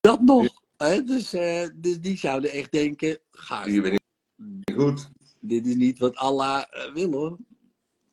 dat 0.00 0.20
nog. 0.20 0.64
Hè? 0.76 1.02
Dus, 1.02 1.32
eh, 1.32 1.68
dus 1.74 2.00
die 2.00 2.16
zouden 2.16 2.50
echt 2.50 2.72
denken: 2.72 3.18
ga 3.30 3.66
Je 3.66 3.80
bent 3.80 4.00
niet 4.36 4.76
goed. 4.76 5.08
dit 5.40 5.66
is 5.66 5.74
niet 5.74 5.98
wat 5.98 6.16
Allah 6.16 6.64
eh, 6.70 6.92
wil 6.92 7.12
hoor. 7.12 7.36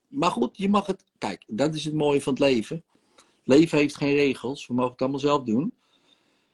Maar 0.07 0.31
goed, 0.31 0.57
je 0.57 0.69
mag 0.69 0.85
het. 0.85 1.03
Kijk, 1.17 1.43
dat 1.47 1.75
is 1.75 1.85
het 1.85 1.93
mooie 1.93 2.21
van 2.21 2.33
het 2.33 2.41
leven. 2.41 2.83
Leven 3.43 3.77
heeft 3.77 3.95
geen 3.95 4.15
regels. 4.15 4.67
We 4.67 4.73
mogen 4.73 4.91
het 4.91 5.01
allemaal 5.01 5.19
zelf 5.19 5.43
doen. 5.43 5.73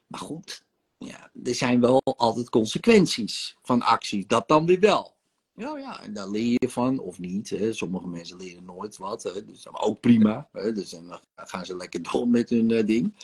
Maar 0.08 0.20
goed, 0.20 0.66
ja, 0.98 1.32
er 1.44 1.56
zijn 1.56 1.80
wel 1.80 2.02
altijd 2.04 2.50
consequenties 2.50 3.58
van 3.62 3.82
acties. 3.82 4.28
Dat 4.28 4.48
dan 4.48 4.66
weer 4.66 4.80
wel. 4.80 5.18
Ja, 5.56 5.78
ja, 5.78 6.02
en 6.02 6.14
daar 6.14 6.30
leer 6.30 6.56
je 6.60 6.70
van, 6.70 7.00
of 7.00 7.20
niet. 7.20 7.50
Hè. 7.50 7.74
Sommige 7.74 8.08
mensen 8.08 8.38
leren 8.38 8.66
nooit 8.66 8.98
wat. 8.98 9.24
Hè. 9.24 9.46
Dus 9.46 9.64
dat 9.64 9.74
is 9.74 9.80
ook 9.80 10.00
prima. 10.00 10.50
Hè. 10.52 10.72
Dus 10.72 10.90
dan 10.90 11.20
gaan 11.36 11.66
ze 11.66 11.76
lekker 11.76 12.04
door 12.12 12.28
met 12.28 12.50
hun 12.50 12.72
eh, 12.72 12.86
ding. 12.86 13.16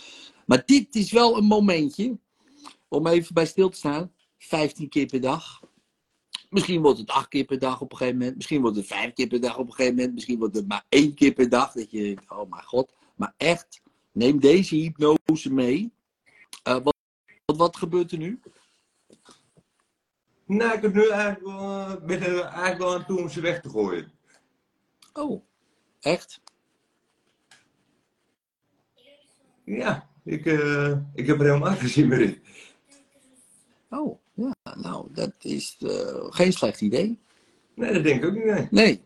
Maar 0.46 0.64
dit 0.66 0.96
is 0.96 1.12
wel 1.12 1.38
een 1.38 1.46
momentje 1.46 2.18
om 2.96 3.08
even 3.08 3.34
bij 3.34 3.46
stil 3.46 3.70
te 3.70 3.78
staan. 3.78 4.14
15 4.38 4.90
keer 4.90 5.06
per 5.06 5.22
dag. 5.22 5.62
Misschien 6.50 6.82
wordt 6.82 7.00
het 7.00 7.10
acht 7.10 7.28
keer 7.28 7.46
per 7.46 7.60
dag 7.60 7.82
op 7.82 7.92
een 7.92 7.98
gegeven 7.98 8.18
moment. 8.20 8.36
Misschien 8.36 8.62
wordt 8.62 8.78
het 8.78 8.88
vijf 8.88 9.14
keer 9.14 9.28
per 9.28 9.42
dag 9.42 9.58
op 9.58 9.68
een 9.68 9.74
gegeven 9.74 9.96
moment. 9.96 10.14
Misschien 10.14 10.40
wordt 10.40 10.56
het 10.56 10.68
maar 10.68 10.86
één 10.90 11.14
keer 11.14 11.34
per 11.34 11.50
dag. 11.50 11.72
Dat 11.72 11.92
je 11.92 12.02
denkt, 12.02 12.32
oh 12.32 12.50
mijn 12.50 12.64
god. 12.64 12.94
Maar 13.16 13.34
echt, 13.38 13.82
neem 14.12 14.40
deze 14.40 14.76
hypnose 14.76 15.54
mee. 15.54 15.94
Eh, 16.64 16.74
wat, 16.74 16.96
wat, 17.46 17.58
wat 17.58 17.78
gebeurt 17.78 18.12
er 18.12 18.18
nu? 18.18 18.40
Nou, 20.46 20.74
ik 20.74 20.82
heb 20.82 20.94
nu 20.94 21.10
eigenlijk 21.10 21.46
wel, 21.46 21.60
eh, 21.60 22.06
ben 22.06 22.22
er 22.22 22.40
eigenlijk 22.40 22.78
wel 22.78 22.94
aan 22.94 23.06
toe 23.06 23.20
om 23.20 23.30
ze 23.30 23.42
weg 23.42 23.62
te 23.62 23.70
gooien. 23.70 24.12
Oh, 25.14 25.44
echt? 26.00 26.42
Ja, 29.66 30.10
ik, 30.24 30.46
eh, 30.46 30.98
ik 31.14 31.28
heb 31.28 31.40
er 31.40 31.46
helemaal 31.46 31.76
geen 31.76 31.90
zin 31.90 32.08
meer 32.08 32.22
in. 32.22 32.44
Oh, 33.98 34.20
ja, 34.34 34.76
nou, 34.76 35.08
dat 35.12 35.34
is 35.42 35.78
eh, 35.80 36.26
geen 36.30 36.54
slecht 36.54 36.82
idee. 36.82 37.20
Nee, 37.76 37.94
dat 37.94 38.04
denk 38.04 38.24
ik 38.24 38.30
ook 38.30 38.36
niet. 38.36 38.46
Nee. 38.46 38.68
Nee. 38.72 39.02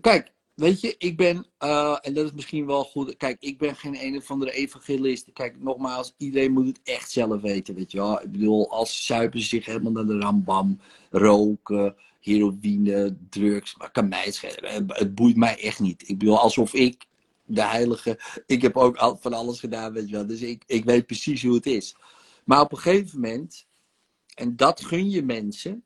Kijk, 0.00 0.32
weet 0.54 0.80
je, 0.80 0.94
ik 0.98 1.16
ben, 1.16 1.46
eh, 1.58 1.96
en 2.00 2.14
dat 2.14 2.24
is 2.24 2.32
misschien 2.32 2.66
wel 2.66 2.84
goed. 2.84 3.16
Kijk, 3.16 3.36
ik 3.40 3.58
ben 3.58 3.76
geen 3.76 4.04
een 4.04 4.16
of 4.16 4.30
andere 4.30 4.52
evangelist. 4.52 5.32
Kijk, 5.32 5.62
nogmaals, 5.62 6.14
iedereen 6.16 6.52
moet 6.52 6.66
het 6.66 6.80
echt 6.82 7.10
zelf 7.10 7.40
weten, 7.40 7.74
weet 7.74 7.92
je 7.92 7.98
wel. 7.98 8.22
Ik 8.22 8.32
bedoel, 8.32 8.70
als 8.70 9.06
zuipen 9.06 9.40
ze 9.40 9.46
zich 9.46 9.66
helemaal 9.66 9.92
naar 9.92 10.06
de 10.06 10.18
rambam, 10.18 10.80
roken, 11.10 11.94
heroïne, 12.20 13.16
drugs. 13.30 13.76
Maar 13.76 13.90
kan 13.90 14.08
mij 14.08 14.24
het 14.24 14.34
schelen. 14.34 14.72
Het, 14.72 14.98
het 14.98 15.14
boeit 15.14 15.36
mij 15.36 15.60
echt 15.60 15.80
niet. 15.80 16.08
Ik 16.08 16.18
bedoel, 16.18 16.38
alsof 16.38 16.74
ik, 16.74 17.06
de 17.44 17.62
heilige, 17.62 18.18
ik 18.46 18.62
heb 18.62 18.76
ook 18.76 18.96
al, 18.96 19.18
van 19.20 19.32
alles 19.32 19.60
gedaan, 19.60 19.92
weet 19.92 20.08
je 20.08 20.14
wel. 20.14 20.26
Dus 20.26 20.40
ik, 20.40 20.62
ik 20.66 20.84
weet 20.84 21.06
precies 21.06 21.42
hoe 21.42 21.54
het 21.54 21.66
is. 21.66 21.96
Maar 22.44 22.60
op 22.60 22.72
een 22.72 22.78
gegeven 22.78 23.20
moment, 23.20 23.65
en 24.36 24.56
dat 24.56 24.84
gun 24.84 25.10
je 25.10 25.22
mensen, 25.22 25.84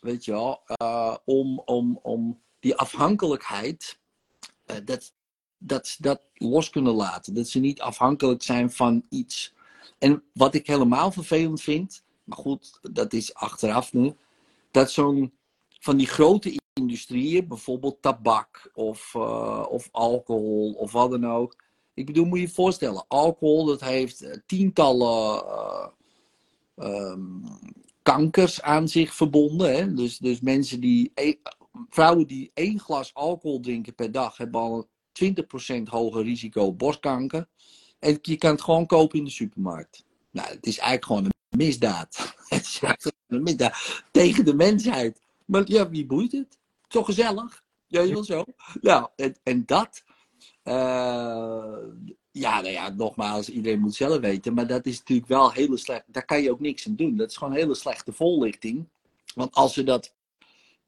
weet 0.00 0.24
je 0.24 0.30
wel, 0.30 0.62
eh, 0.66 1.16
om, 1.24 1.58
om, 1.64 1.98
om 2.02 2.40
die 2.60 2.74
afhankelijkheid, 2.74 3.98
eh, 4.66 4.76
dat, 4.84 5.14
dat 5.58 5.86
ze 5.86 6.02
dat 6.02 6.22
los 6.34 6.70
kunnen 6.70 6.94
laten. 6.94 7.34
Dat 7.34 7.48
ze 7.48 7.58
niet 7.58 7.80
afhankelijk 7.80 8.42
zijn 8.42 8.70
van 8.70 9.04
iets. 9.08 9.54
En 9.98 10.22
wat 10.32 10.54
ik 10.54 10.66
helemaal 10.66 11.12
vervelend 11.12 11.60
vind, 11.60 12.04
maar 12.24 12.38
goed, 12.38 12.78
dat 12.82 13.12
is 13.12 13.34
achteraf 13.34 13.92
nu, 13.92 14.14
dat 14.70 14.90
zo'n 14.90 15.32
van 15.68 15.96
die 15.96 16.06
grote 16.06 16.60
industrieën, 16.72 17.48
bijvoorbeeld 17.48 18.02
tabak 18.02 18.70
of, 18.74 19.14
eh, 19.14 19.66
of 19.68 19.88
alcohol 19.92 20.72
of 20.72 20.92
wat 20.92 21.10
dan 21.10 21.26
ook. 21.26 21.56
Ik 21.94 22.06
bedoel, 22.06 22.24
moet 22.24 22.38
je 22.38 22.44
je 22.44 22.52
voorstellen, 22.52 23.04
alcohol 23.08 23.64
dat 23.64 23.80
heeft 23.80 24.40
tientallen 24.46 25.44
eh, 25.46 25.86
ehm, 26.76 27.44
kankers 28.02 28.62
aan 28.62 28.88
zich 28.88 29.14
verbonden. 29.14 29.74
Hè? 29.74 29.94
Dus, 29.94 30.18
dus 30.18 30.40
mensen 30.40 30.80
die, 30.80 31.12
e- 31.14 31.34
vrouwen 31.88 32.26
die 32.26 32.50
één 32.54 32.80
glas 32.80 33.14
alcohol 33.14 33.60
drinken 33.60 33.94
per 33.94 34.12
dag 34.12 34.36
hebben 34.36 34.60
al 34.60 34.88
een 35.12 35.34
20% 35.82 35.82
hoger 35.82 36.22
risico 36.22 36.62
op 36.62 36.78
borstkanker. 36.78 37.48
En 37.98 38.18
je 38.22 38.36
kan 38.36 38.50
het 38.50 38.62
gewoon 38.62 38.86
kopen 38.86 39.18
in 39.18 39.24
de 39.24 39.30
supermarkt. 39.30 40.04
Nou, 40.30 40.48
het 40.48 40.66
is 40.66 40.78
eigenlijk 40.78 41.04
gewoon 41.04 41.24
een 41.24 41.58
misdaad. 41.58 42.16
Het 42.52 42.66
is 42.66 42.80
eigenlijk 42.82 43.16
een 43.26 43.42
misdaad 43.42 44.02
tegen 44.10 44.44
de 44.44 44.54
mensheid. 44.54 45.20
Maar 45.44 45.62
ja, 45.64 45.88
wie 45.88 46.06
boeit 46.06 46.32
het? 46.32 46.58
Toch 46.88 47.06
gezellig? 47.06 47.62
Ja, 47.86 48.02
heel 48.02 48.24
zo. 48.24 48.44
Nou, 48.80 49.08
en, 49.16 49.36
en 49.42 49.62
dat. 49.66 50.02
Eh, 50.62 51.76
ja, 52.32 52.60
nou 52.60 52.72
ja, 52.72 52.88
nogmaals, 52.88 53.48
iedereen 53.48 53.80
moet 53.80 53.94
zelf 53.94 54.20
weten. 54.20 54.54
Maar 54.54 54.66
dat 54.66 54.86
is 54.86 54.98
natuurlijk 54.98 55.28
wel 55.28 55.52
hele 55.52 55.76
slecht. 55.76 56.04
Daar 56.06 56.24
kan 56.24 56.42
je 56.42 56.50
ook 56.50 56.60
niks 56.60 56.86
aan 56.86 56.96
doen. 56.96 57.16
Dat 57.16 57.30
is 57.30 57.36
gewoon 57.36 57.52
hele 57.52 57.74
slechte 57.74 58.12
voorlichting. 58.12 58.88
Want 59.34 59.54
als 59.54 59.74
ze 59.74 59.84
dat 59.84 60.14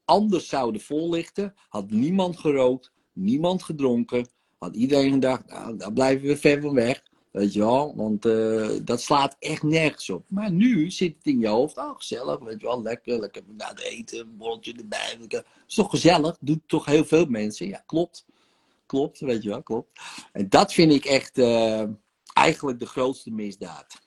anders 0.04 0.48
zouden 0.48 0.80
voorlichten, 0.80 1.54
had 1.68 1.90
niemand 1.90 2.38
gerookt, 2.38 2.92
niemand 3.12 3.62
gedronken. 3.62 4.28
Had 4.58 4.76
iedereen 4.76 5.12
gedacht, 5.12 5.46
nou, 5.46 5.76
daar 5.76 5.92
blijven 5.92 6.26
we 6.26 6.36
ver 6.36 6.60
van 6.60 6.74
weg. 6.74 7.02
Weet 7.30 7.52
je 7.52 7.58
wel, 7.58 7.96
want 7.96 8.24
eh, 8.24 8.70
dat 8.82 9.00
slaat 9.00 9.36
echt 9.38 9.62
nergens 9.62 10.10
op. 10.10 10.24
Maar 10.28 10.52
nu 10.52 10.90
zit 10.90 11.14
het 11.16 11.26
in 11.26 11.40
je 11.40 11.46
hoofd, 11.46 11.76
oh 11.76 11.96
gezellig, 11.96 12.38
weet 12.38 12.60
je 12.60 12.66
wel, 12.66 12.82
lekker, 12.82 13.18
lekker 13.18 13.42
na 13.56 13.68
het 13.68 13.80
eten, 13.80 14.20
een 14.20 14.36
borreltje 14.36 14.72
erbij. 14.72 15.42
is 15.66 15.74
toch 15.74 15.90
gezellig, 15.90 16.36
doet 16.40 16.60
toch 16.66 16.84
heel 16.84 17.04
veel 17.04 17.26
mensen. 17.26 17.66
Ja, 17.66 17.82
klopt, 17.86 18.26
klopt, 18.94 19.20
weet 19.20 19.42
je 19.42 19.48
wel, 19.48 19.62
klopt. 19.62 20.00
En 20.32 20.48
dat 20.48 20.72
vind 20.72 20.92
ik 20.92 21.04
echt 21.04 21.38
eh, 21.38 21.84
eigenlijk 22.32 22.78
de 22.78 22.86
grootste 22.86 23.30
misdaad. 23.30 24.02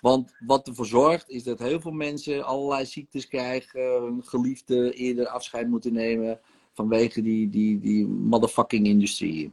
Want 0.00 0.32
wat 0.46 0.68
ervoor 0.68 0.86
zorgt, 0.86 1.28
is 1.28 1.42
dat 1.42 1.58
heel 1.58 1.80
veel 1.80 1.92
mensen 1.92 2.44
allerlei 2.44 2.86
ziektes 2.86 3.28
krijgen, 3.28 4.02
hun 4.02 4.24
geliefde 4.24 4.92
eerder 4.92 5.26
afscheid 5.26 5.68
moeten 5.68 5.92
nemen 5.92 6.40
vanwege 6.72 7.22
die, 7.22 7.50
die, 7.50 7.80
die 7.80 8.06
motherfucking 8.06 8.86
industrie. 8.86 9.52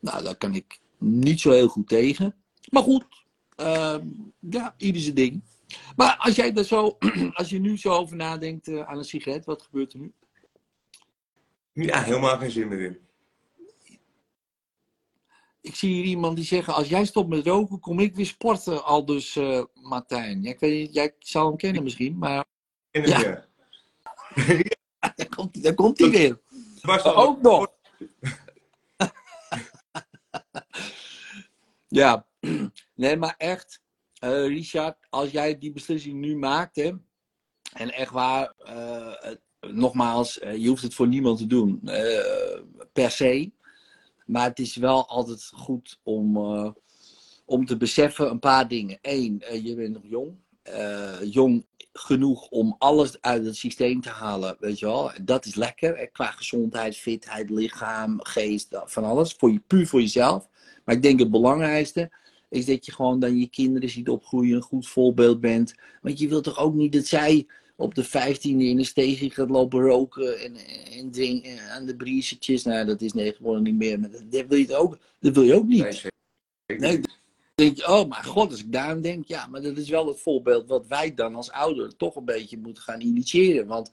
Nou, 0.00 0.22
daar 0.22 0.36
kan 0.36 0.54
ik 0.54 0.78
niet 0.98 1.40
zo 1.40 1.50
heel 1.50 1.68
goed 1.68 1.88
tegen. 1.88 2.34
Maar 2.70 2.82
goed, 2.82 3.06
ehm, 3.56 4.06
ja, 4.40 4.74
ieder 4.76 5.02
zijn 5.02 5.14
ding. 5.14 5.42
Maar 5.96 6.16
als 6.18 6.36
jij 6.36 6.54
er 6.54 6.64
zo, 6.64 6.96
als 7.40 7.50
je 7.50 7.58
nu 7.58 7.78
zo 7.78 7.90
over 7.90 8.16
nadenkt 8.16 8.68
eh, 8.68 8.88
aan 8.88 8.98
een 8.98 9.04
sigaret, 9.04 9.44
wat 9.44 9.62
gebeurt 9.62 9.92
er 9.92 9.98
nu? 9.98 10.12
Ja, 11.72 12.02
helemaal 12.02 12.38
geen 12.38 12.50
zin 12.50 12.68
meer 12.68 12.80
in. 12.80 13.07
Ik 15.60 15.74
zie 15.74 15.94
hier 15.94 16.04
iemand 16.04 16.36
die 16.36 16.44
zegt, 16.44 16.68
als 16.68 16.88
jij 16.88 17.04
stopt 17.04 17.28
met 17.28 17.46
roken, 17.46 17.80
kom 17.80 18.00
ik 18.00 18.16
weer 18.16 18.26
sporten, 18.26 18.84
al 18.84 19.04
dus 19.04 19.36
eh, 19.36 19.62
Martijn. 19.74 20.42
Ja, 20.42 20.50
ik 20.50 20.60
weet 20.60 20.94
jij 20.94 21.14
zal 21.18 21.46
hem 21.46 21.56
kennen 21.56 21.82
misschien, 21.82 22.18
maar 22.18 22.44
In 22.90 23.06
Ja. 23.06 23.20
ja. 23.20 23.46
daar 25.16 25.28
komt, 25.36 25.62
daar 25.62 25.74
komt 25.74 25.98
hij 25.98 26.10
weer. 26.10 26.40
Was 26.82 27.02
Oh, 27.02 27.18
ook 27.18 27.42
nog. 27.42 27.66
Ja, 31.90 32.26
nee, 32.94 33.16
maar 33.16 33.34
echt, 33.36 33.82
eh, 34.18 34.46
Richard, 34.46 34.96
als 35.10 35.30
jij 35.30 35.58
die 35.58 35.72
beslissing 35.72 36.18
nu 36.18 36.36
maakt, 36.36 36.76
hè, 36.76 36.92
en 37.72 37.92
echt 37.92 38.10
waar, 38.12 38.54
eh, 38.58 39.32
nogmaals, 39.60 40.34
je 40.34 40.68
hoeft 40.68 40.82
het 40.82 40.94
voor 40.94 41.08
niemand 41.08 41.38
te 41.38 41.46
doen, 41.46 41.80
per 42.92 43.10
se. 43.10 43.52
Maar 44.28 44.48
het 44.48 44.58
is 44.58 44.76
wel 44.76 45.08
altijd 45.08 45.50
goed 45.54 46.00
om, 46.02 46.36
eh, 46.36 46.70
om 47.44 47.66
te 47.66 47.76
beseffen 47.76 48.30
een 48.30 48.38
paar 48.38 48.68
dingen. 48.68 48.98
Eén, 49.02 49.40
eh, 49.40 49.64
je 49.64 49.74
bent 49.74 49.92
nog 49.92 50.02
jong. 50.04 50.36
Eh, 50.62 51.22
jong 51.22 51.66
genoeg 51.92 52.48
om 52.48 52.74
alles 52.78 53.20
uit 53.20 53.44
het 53.44 53.56
systeem 53.56 54.00
te 54.00 54.08
halen, 54.08 54.56
weet 54.60 54.78
je 54.78 54.86
wel. 54.86 55.10
Dat 55.22 55.44
is 55.44 55.54
lekker, 55.54 56.10
qua 56.10 56.30
gezondheid, 56.30 56.96
fitheid, 56.96 57.50
lichaam, 57.50 58.22
geest, 58.22 58.80
van 58.84 59.04
alles. 59.04 59.32
Voor 59.32 59.52
je, 59.52 59.62
puur 59.66 59.86
voor 59.86 60.00
jezelf. 60.00 60.48
Maar 60.84 60.94
ik 60.94 61.02
denk 61.02 61.18
het 61.18 61.30
belangrijkste 61.30 62.10
is 62.48 62.66
dat 62.66 62.86
je 62.86 62.92
gewoon 62.92 63.20
dan 63.20 63.38
je 63.38 63.48
kinderen 63.48 63.88
ziet 63.88 64.08
opgroeien, 64.08 64.56
een 64.56 64.62
goed 64.62 64.88
voorbeeld 64.88 65.40
bent. 65.40 65.74
Want 66.02 66.18
je 66.18 66.28
wilt 66.28 66.44
toch 66.44 66.58
ook 66.58 66.74
niet 66.74 66.92
dat 66.92 67.06
zij 67.06 67.46
op 67.80 67.94
de 67.94 68.04
vijftiende 68.04 68.64
in 68.64 68.76
de 68.76 68.84
steegje 68.84 69.30
gaat 69.30 69.50
lopen 69.50 69.80
roken 69.80 70.40
en, 70.40 70.56
en 70.92 71.10
drinken 71.10 71.70
aan 71.70 71.86
de 71.86 71.96
briesetjes. 71.96 72.64
Nou, 72.64 72.86
dat 72.86 73.00
is 73.00 73.12
tegenwoordig 73.12 73.62
niet 73.62 73.74
meer. 73.74 74.00
Maar 74.00 74.10
dat, 74.10 74.46
wil 74.48 74.58
je 74.58 74.64
het 74.64 74.74
ook, 74.74 74.98
dat 75.20 75.34
wil 75.34 75.42
je 75.42 75.54
ook 75.54 75.66
niet. 75.66 76.10
Nee, 76.66 77.00
denk 77.54 77.76
je, 77.76 77.88
oh 77.88 78.08
mijn 78.08 78.24
god, 78.24 78.50
als 78.50 78.60
ik 78.60 78.72
daarom 78.72 79.00
denk, 79.00 79.26
ja, 79.26 79.46
maar 79.46 79.62
dat 79.62 79.76
is 79.76 79.88
wel 79.88 80.06
het 80.06 80.20
voorbeeld 80.20 80.68
wat 80.68 80.86
wij 80.86 81.14
dan 81.14 81.34
als 81.34 81.50
ouder 81.50 81.96
toch 81.96 82.16
een 82.16 82.24
beetje 82.24 82.58
moeten 82.58 82.82
gaan 82.82 83.00
initiëren. 83.00 83.66
Want 83.66 83.92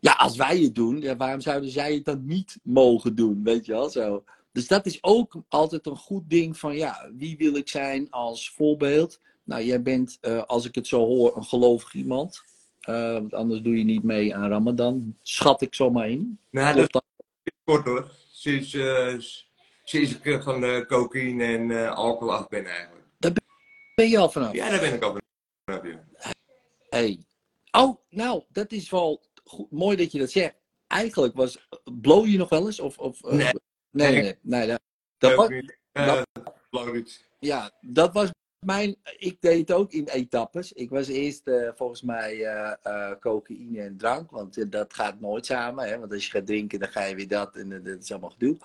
ja, 0.00 0.12
als 0.12 0.36
wij 0.36 0.58
het 0.58 0.74
doen, 0.74 1.00
ja, 1.00 1.16
waarom 1.16 1.40
zouden 1.40 1.70
zij 1.70 1.94
het 1.94 2.04
dan 2.04 2.26
niet 2.26 2.58
mogen 2.62 3.14
doen, 3.14 3.44
weet 3.44 3.66
je 3.66 3.72
wel 3.72 3.90
zo. 3.90 4.24
Dus 4.52 4.66
dat 4.66 4.86
is 4.86 5.02
ook 5.02 5.42
altijd 5.48 5.86
een 5.86 5.96
goed 5.96 6.30
ding 6.30 6.58
van, 6.58 6.76
ja, 6.76 7.10
wie 7.16 7.36
wil 7.36 7.56
ik 7.56 7.68
zijn 7.68 8.10
als 8.10 8.50
voorbeeld? 8.50 9.20
Nou, 9.44 9.64
jij 9.64 9.82
bent, 9.82 10.18
eh, 10.20 10.42
als 10.42 10.64
ik 10.64 10.74
het 10.74 10.86
zo 10.86 11.06
hoor, 11.06 11.36
een 11.36 11.44
gelovig 11.44 11.94
iemand. 11.94 12.42
Eh, 12.84 13.12
want 13.12 13.34
anders 13.34 13.60
doe 13.60 13.78
je 13.78 13.84
niet 13.84 14.02
mee 14.02 14.34
aan 14.34 14.48
Ramadan. 14.48 15.16
Schat 15.22 15.62
ik 15.62 15.74
zomaar 15.74 16.10
in. 16.10 16.38
Nou, 16.50 16.76
dat 16.76 17.04
is 17.42 17.52
kort 17.64 17.84
hoor. 17.84 18.10
Sinds, 18.32 18.74
eh, 18.74 19.14
sinds 19.84 20.14
ik 20.14 20.24
eh, 20.24 20.42
van 20.42 20.64
eh, 20.64 20.80
cocaïne 20.86 21.44
en 21.44 21.94
alcohol 21.94 22.34
af 22.34 22.48
ben 22.48 22.66
eigenlijk. 22.66 23.06
Ben 23.94 24.08
je 24.08 24.18
al 24.18 24.30
vanaf? 24.30 24.52
Ja, 24.52 24.70
daar 24.70 24.80
ben 24.80 24.94
ik 24.94 25.02
al 25.02 25.18
vanaf. 25.64 25.84
ja. 25.84 26.04
Hey. 26.88 27.24
Oh, 27.70 27.96
nou, 28.08 28.42
dat 28.48 28.72
is 28.72 28.90
wel 28.90 29.22
goed, 29.44 29.70
mooi 29.70 29.96
dat 29.96 30.12
je 30.12 30.18
dat 30.18 30.30
zegt. 30.30 30.54
Eigenlijk 30.86 31.34
was. 31.36 31.68
Blow 32.00 32.26
je 32.26 32.38
nog 32.38 32.48
wel 32.48 32.66
eens? 32.66 32.80
Of, 32.80 32.98
of, 32.98 33.22
Nee. 33.22 33.36
nee, 33.36 33.52
nee, 33.90 34.22
nee, 34.22 34.36
nee, 34.42 34.66
dat, 34.66 34.80
dat 35.18 35.34
was, 35.34 35.48
ja, 37.38 37.70
dat 37.80 38.12
was 38.12 38.30
mijn. 38.64 38.96
Ik 39.16 39.36
deed 39.40 39.58
het 39.58 39.72
ook 39.72 39.92
in 39.92 40.08
etappes. 40.08 40.72
Ik 40.72 40.90
was 40.90 41.08
eerst 41.08 41.46
eh, 41.46 41.68
volgens 41.74 42.02
mij 42.02 42.44
eh, 42.44 42.72
eh, 42.82 43.18
cocaïne 43.20 43.80
en 43.80 43.96
drank, 43.96 44.30
want 44.30 44.72
dat 44.72 44.94
gaat 44.94 45.20
nooit 45.20 45.46
samen. 45.46 45.88
Hè? 45.88 45.98
Want 45.98 46.12
als 46.12 46.24
je 46.24 46.30
gaat 46.30 46.46
drinken, 46.46 46.78
dan 46.78 46.88
ga 46.88 47.04
je 47.04 47.14
weer 47.14 47.28
dat 47.28 47.56
en 47.56 47.68
dat 47.68 48.02
is 48.02 48.10
allemaal 48.10 48.30
gedoe. 48.30 48.56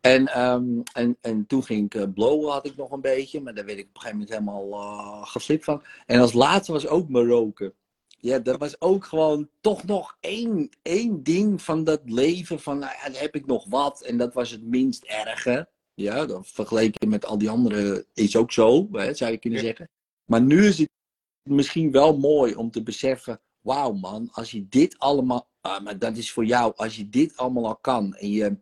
En, 0.00 0.26
ehm, 0.26 0.80
en, 0.92 1.16
en 1.20 1.46
toen 1.46 1.64
ging 1.64 1.94
ik 1.94 2.14
blowen, 2.14 2.52
had 2.52 2.66
ik 2.66 2.76
nog 2.76 2.90
een 2.90 3.00
beetje, 3.00 3.40
maar 3.40 3.54
daar 3.54 3.64
werd 3.64 3.78
ik 3.78 3.88
op 3.88 3.94
een 3.94 4.00
gegeven 4.00 4.18
moment 4.18 4.38
helemaal 4.38 5.24
geflipt 5.24 5.64
van. 5.64 5.82
En 6.06 6.20
als 6.20 6.32
laatste 6.32 6.72
was 6.72 6.86
ook 6.86 7.08
mijn 7.08 7.26
roken. 7.26 7.74
Ja, 8.20 8.38
dat 8.38 8.58
was 8.58 8.80
ook 8.80 9.04
gewoon 9.04 9.48
toch 9.60 9.84
nog 9.84 10.16
één, 10.20 10.70
één 10.82 11.22
ding 11.22 11.62
van 11.62 11.84
dat 11.84 12.00
leven. 12.04 12.60
Van, 12.60 12.78
nou 12.78 12.92
heb 13.12 13.34
ik 13.34 13.46
nog 13.46 13.64
wat. 13.68 14.02
En 14.02 14.16
dat 14.16 14.34
was 14.34 14.50
het 14.50 14.62
minst 14.62 15.04
erge. 15.04 15.68
Ja, 15.98 16.26
dan 16.26 16.44
vergeleken 16.44 17.08
met 17.08 17.24
al 17.24 17.38
die 17.38 17.50
andere 17.50 18.06
is 18.14 18.36
ook 18.36 18.52
zo, 18.52 18.88
hè, 18.92 19.14
zou 19.14 19.30
je 19.30 19.38
kunnen 19.38 19.58
Ja. 19.58 19.64
zeggen. 19.64 19.88
Maar 20.24 20.42
nu 20.42 20.66
is 20.66 20.78
het 20.78 20.88
misschien 21.42 21.90
wel 21.90 22.18
mooi 22.18 22.54
om 22.54 22.70
te 22.70 22.82
beseffen. 22.82 23.40
Wauw 23.60 23.92
man, 23.92 24.28
als 24.32 24.50
je 24.50 24.66
dit 24.68 24.98
allemaal. 24.98 25.48
Ah, 25.60 25.84
maar 25.84 25.98
dat 25.98 26.16
is 26.16 26.32
voor 26.32 26.44
jou. 26.44 26.72
Als 26.76 26.96
je 26.96 27.08
dit 27.08 27.36
allemaal 27.36 27.66
al 27.66 27.76
kan. 27.76 28.14
En 28.14 28.30
je, 28.30 28.56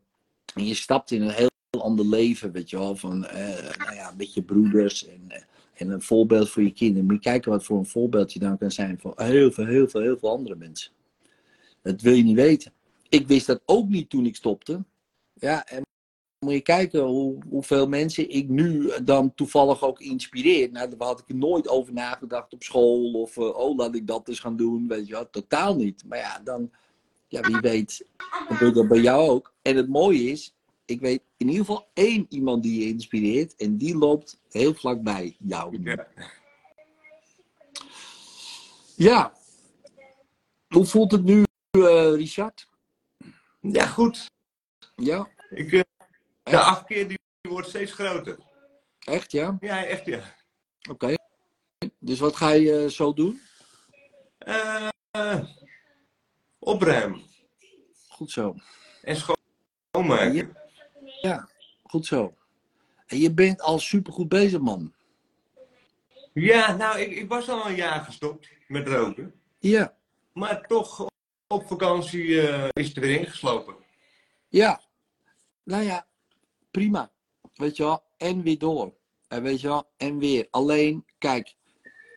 en 0.55 0.67
je 0.67 0.75
stapt 0.75 1.11
in 1.11 1.23
een 1.23 1.31
heel 1.31 1.51
ander 1.83 2.07
leven, 2.07 2.53
weet 2.53 2.71
je 2.71 2.79
wel. 2.79 2.97
Van, 2.97 3.27
eh, 3.27 3.77
nou 3.79 3.95
ja, 3.95 4.15
met 4.17 4.35
je 4.35 4.43
broeders 4.43 5.07
en, 5.07 5.21
eh, 5.29 5.43
en 5.75 5.91
een 5.91 6.03
voorbeeld 6.03 6.51
voor 6.51 6.63
je 6.63 6.73
kinderen. 6.73 7.05
Moet 7.07 7.15
je 7.25 7.31
kijken 7.31 7.51
wat 7.51 7.65
voor 7.65 7.79
een 7.79 7.87
voorbeeld 7.87 8.33
je 8.33 8.39
dan 8.39 8.59
kan 8.59 8.71
zijn 8.71 8.99
voor 9.01 9.15
heel 9.17 9.53
veel, 9.53 9.67
heel 9.67 9.89
veel, 9.89 10.01
heel 10.01 10.19
veel 10.19 10.31
andere 10.31 10.57
mensen. 10.57 10.93
Dat 11.83 12.01
wil 12.01 12.13
je 12.15 12.23
niet 12.23 12.37
weten. 12.37 12.73
Ik 13.09 13.27
wist 13.27 13.47
dat 13.47 13.63
ook 13.65 13.89
niet 13.89 14.11
toen 14.11 14.27
ik 14.27 14.37
stopte. 14.37 14.85
Ja, 15.33 15.67
en 15.67 15.83
moet 16.47 16.55
je 16.55 16.61
kijken 16.61 17.01
hoe, 17.01 17.39
hoeveel 17.49 17.89
mensen 17.89 18.31
ik 18.31 18.49
nu 18.49 18.91
dan 19.05 19.35
toevallig 19.35 19.83
ook 19.83 20.01
inspireer. 20.01 20.71
Nou, 20.71 20.89
daar 20.89 21.09
had 21.09 21.21
ik 21.21 21.29
er 21.29 21.35
nooit 21.35 21.69
over 21.69 21.93
nagedacht 21.93 22.53
op 22.53 22.63
school. 22.63 23.13
Of, 23.13 23.37
eh, 23.37 23.57
oh, 23.57 23.77
laat 23.77 23.95
ik 23.95 24.07
dat 24.07 24.29
eens 24.29 24.41
gaan 24.41 24.57
doen. 24.57 24.89
Weet 24.89 25.07
je 25.07 25.13
wel, 25.13 25.31
totaal 25.31 25.77
niet. 25.77 26.05
Maar 26.07 26.19
ja, 26.19 26.41
dan, 26.45 26.71
ja, 27.29 27.41
wie 27.41 27.61
weet, 27.61 28.07
gebeurt 28.49 28.75
dat 28.75 28.89
bij 28.89 29.01
jou 29.01 29.29
ook. 29.29 29.55
En 29.63 29.77
het 29.77 29.89
mooie 29.89 30.23
is, 30.23 30.55
ik 30.85 31.01
weet 31.01 31.23
in 31.37 31.49
ieder 31.49 31.65
geval 31.65 31.89
één 31.95 32.27
iemand 32.29 32.63
die 32.63 32.81
je 32.81 32.89
inspireert. 32.89 33.55
En 33.57 33.77
die 33.77 33.97
loopt 33.97 34.41
heel 34.51 34.75
vlakbij 34.75 35.37
jou. 35.39 35.83
Ja. 35.83 36.07
Ja. 38.97 39.33
Hoe 40.69 40.85
voelt 40.85 41.13
het 41.13 41.25
nu, 41.25 41.45
eh, 41.71 42.15
Richard? 42.15 42.69
ja, 43.61 43.87
goed. 43.87 44.31
Ja, 44.97 45.29
Ik, 45.51 45.73
eh, 45.73 45.81
de 46.51 46.59
afkeer 46.59 47.09
die 47.09 47.19
wordt 47.49 47.69
steeds 47.69 47.93
groter. 47.93 48.39
echt 48.99 49.33
ja? 49.33 49.57
Ja, 49.61 49.85
echt 49.85 50.07
ja. 50.07 50.35
Oké. 50.91 51.15
Dus 51.99 52.19
wat 52.19 52.37
ga 52.37 52.51
je 52.51 52.83
eh, 52.85 52.89
zo 52.91 53.13
doen? 53.13 53.41
Eh, 54.39 54.89
opruimen 56.59 57.23
Goed 58.09 58.31
zo. 58.31 58.55
en 59.03 59.17
schoonmaken. 59.17 60.57
Ja, 61.21 61.49
goed 61.83 62.07
zo. 62.07 62.35
En 63.07 63.19
je 63.19 63.33
bent 63.35 63.61
al 63.61 63.79
supergoed 63.79 64.29
bezig, 64.29 64.61
man. 64.61 64.95
Ja, 66.33 66.77
nou, 66.77 66.99
ik, 66.99 67.11
ik 67.11 67.29
was 67.29 67.49
al 67.49 67.67
een 67.67 67.75
jaar 67.75 68.01
gestopt 68.05 68.49
met 68.69 68.89
roken. 68.89 69.35
Ja, 69.59 69.97
Maar 70.33 70.67
toch, 70.67 71.07
op 71.47 71.67
vakantie 71.67 72.41
eh, 72.49 72.69
is 72.73 72.87
het 72.89 72.97
er 72.97 73.03
weer 73.03 73.19
ingeslopen. 73.21 73.77
ja. 74.49 74.81
Nou 75.65 75.83
ja, 75.83 76.07
prima. 76.77 77.11
Weet 77.55 77.77
je 77.77 77.83
wel, 77.83 78.03
en 78.17 78.43
weer 78.43 78.59
door. 78.59 78.95
En 79.29 79.43
weet 79.43 79.61
je 79.61 79.69
wel, 79.69 79.85
en 79.97 80.19
weer. 80.19 80.49
Alleen, 80.51 81.05
kijk, 81.19 81.55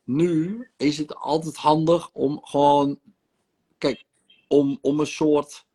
nu 0.06 0.68
is 0.78 0.98
het 0.98 1.16
altijd 1.16 1.56
handig 1.56 2.10
om 2.12 2.40
gewoon, 2.44 3.00
kijk, 3.78 4.06
om, 4.48 4.78
om 4.82 5.00
een 5.00 5.08
soort, 5.08 5.66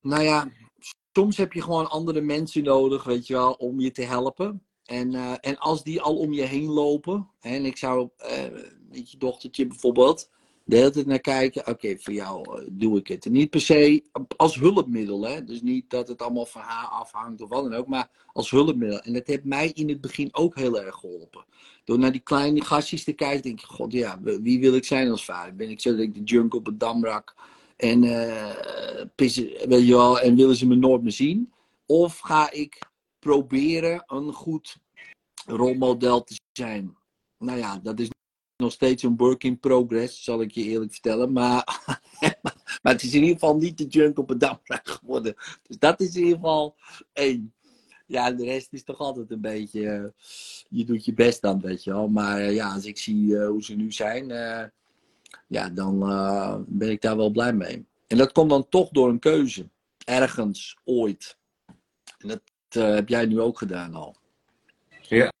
nou 0.00 0.22
ja, 0.22 0.52
soms 1.12 1.36
heb 1.36 1.52
je 1.52 1.62
gewoon 1.62 1.90
andere 1.90 2.20
mensen 2.20 2.64
nodig, 2.64 3.04
weet 3.04 3.26
je 3.26 3.34
wel, 3.34 3.52
om 3.52 3.80
je 3.80 3.90
te 3.90 4.02
helpen. 4.02 4.62
En, 4.84 5.14
eh, 5.14 5.34
en 5.40 5.58
als 5.58 5.82
die 5.82 6.00
al 6.00 6.16
om 6.16 6.32
je 6.32 6.42
heen 6.42 6.68
lopen, 6.68 7.30
hè, 7.40 7.54
en 7.54 7.64
ik 7.64 7.76
zou 7.76 8.08
eh, 8.16 8.44
met 8.88 9.10
je 9.10 9.18
dochtertje 9.18 9.66
bijvoorbeeld, 9.66 10.30
de 10.68 10.76
hele 10.76 10.90
tijd 10.90 11.06
naar 11.06 11.20
kijken, 11.20 11.66
oké, 11.66 11.96
voor 11.98 12.12
jou 12.12 12.58
eh, 12.58 12.66
doe 12.70 12.98
ik 12.98 13.06
het. 13.06 13.24
Niet 13.24 13.50
per 13.50 13.60
se 13.60 14.02
als 14.36 14.54
hulpmiddel, 14.54 15.26
hè. 15.26 15.44
Dus 15.44 15.62
niet 15.62 15.90
dat 15.90 16.08
het 16.08 16.22
allemaal 16.22 16.46
van 16.46 16.60
haar 16.60 16.88
afhangt 16.88 17.40
of 17.40 17.48
wat 17.48 17.62
dan 17.62 17.74
ook, 17.74 17.86
maar 17.86 18.10
als 18.32 18.50
hulpmiddel. 18.50 19.00
En 19.00 19.12
dat 19.12 19.26
heeft 19.26 19.44
mij 19.44 19.70
in 19.74 19.88
het 19.88 20.00
begin 20.00 20.28
ook 20.32 20.56
heel 20.56 20.80
erg 20.80 20.94
geholpen. 20.94 21.44
Door 21.84 21.98
naar 21.98 22.12
die 22.12 22.20
kleine 22.20 22.64
gastjes 22.64 23.04
te 23.04 23.12
kijken, 23.12 23.42
denk 23.42 23.60
ik, 23.60 23.66
god 23.66 23.92
ja, 23.92 24.20
wie 24.20 24.60
wil 24.60 24.74
ik 24.74 24.84
zijn 24.84 25.10
als 25.10 25.24
vader? 25.24 25.56
Ben 25.56 25.70
ik 25.70 25.80
zo 25.80 25.90
dat 25.90 26.00
ik 26.00 26.14
de 26.14 26.22
junk 26.22 26.54
op 26.54 26.66
het 26.66 26.80
damrak 26.80 27.34
en 27.76 28.04
eh, 28.04 29.04
pissen, 29.14 29.68
weet 29.68 29.86
je 29.86 29.92
wel, 29.92 30.20
en 30.20 30.36
willen 30.36 30.56
ze 30.56 30.66
me 30.66 30.74
nooit 30.74 31.02
meer 31.02 31.12
zien? 31.12 31.52
Of 31.86 32.18
ga 32.18 32.50
ik 32.50 32.78
proberen 33.18 34.02
een 34.06 34.32
goed 34.32 34.76
rolmodel 35.46 36.24
te 36.24 36.40
zijn? 36.52 36.96
Nou 37.38 37.58
ja, 37.58 37.78
dat 37.82 38.00
is 38.00 38.08
nog 38.56 38.72
steeds 38.72 39.02
een 39.02 39.16
work 39.16 39.44
in 39.44 39.58
progress, 39.58 40.24
zal 40.24 40.40
ik 40.40 40.50
je 40.50 40.62
eerlijk 40.62 40.92
vertellen. 40.92 41.32
Maar, 41.32 41.82
maar 42.82 42.92
het 42.92 43.02
is 43.02 43.14
in 43.14 43.20
ieder 43.20 43.38
geval 43.38 43.56
niet 43.56 43.78
de 43.78 43.86
junk 43.86 44.18
op 44.18 44.28
het 44.28 44.40
damrak 44.40 44.88
geworden. 44.88 45.34
Dus 45.62 45.78
dat 45.78 46.00
is 46.00 46.14
in 46.14 46.22
ieder 46.22 46.34
geval 46.34 46.76
één. 47.12 47.54
Ja, 48.06 48.32
de 48.32 48.44
rest 48.44 48.72
is 48.72 48.84
toch 48.84 48.98
altijd 48.98 49.30
een 49.30 49.40
beetje. 49.40 49.88
eh, 49.88 50.04
je 50.68 50.84
doet 50.84 51.04
je 51.04 51.14
best 51.14 51.42
dan, 51.42 51.60
weet 51.60 51.84
je 51.84 51.90
wel. 51.90 52.08
Maar 52.08 52.40
eh, 52.40 52.54
ja, 52.54 52.72
als 52.72 52.84
ik 52.84 52.98
zie 52.98 53.38
eh, 53.38 53.48
hoe 53.48 53.62
ze 53.62 53.74
nu 53.74 53.92
zijn, 53.92 54.28
ja, 55.46 55.68
dan 55.68 55.98
ben 56.68 56.90
ik 56.90 57.00
daar 57.00 57.16
wel 57.16 57.30
blij 57.30 57.52
mee. 57.52 57.86
En 58.06 58.16
dat 58.16 58.32
komt 58.32 58.50
dan 58.50 58.68
toch 58.68 58.88
door 58.88 59.08
een 59.08 59.18
keuze. 59.18 59.68
Ergens, 60.04 60.76
ooit. 60.84 61.36
En 62.18 62.28
dat 62.28 62.42
heb 62.68 63.08
jij 63.08 63.26
nu 63.26 63.40
ook 63.40 63.58
gedaan 63.58 63.94
al. 63.94 64.16
Ja. 65.00 65.32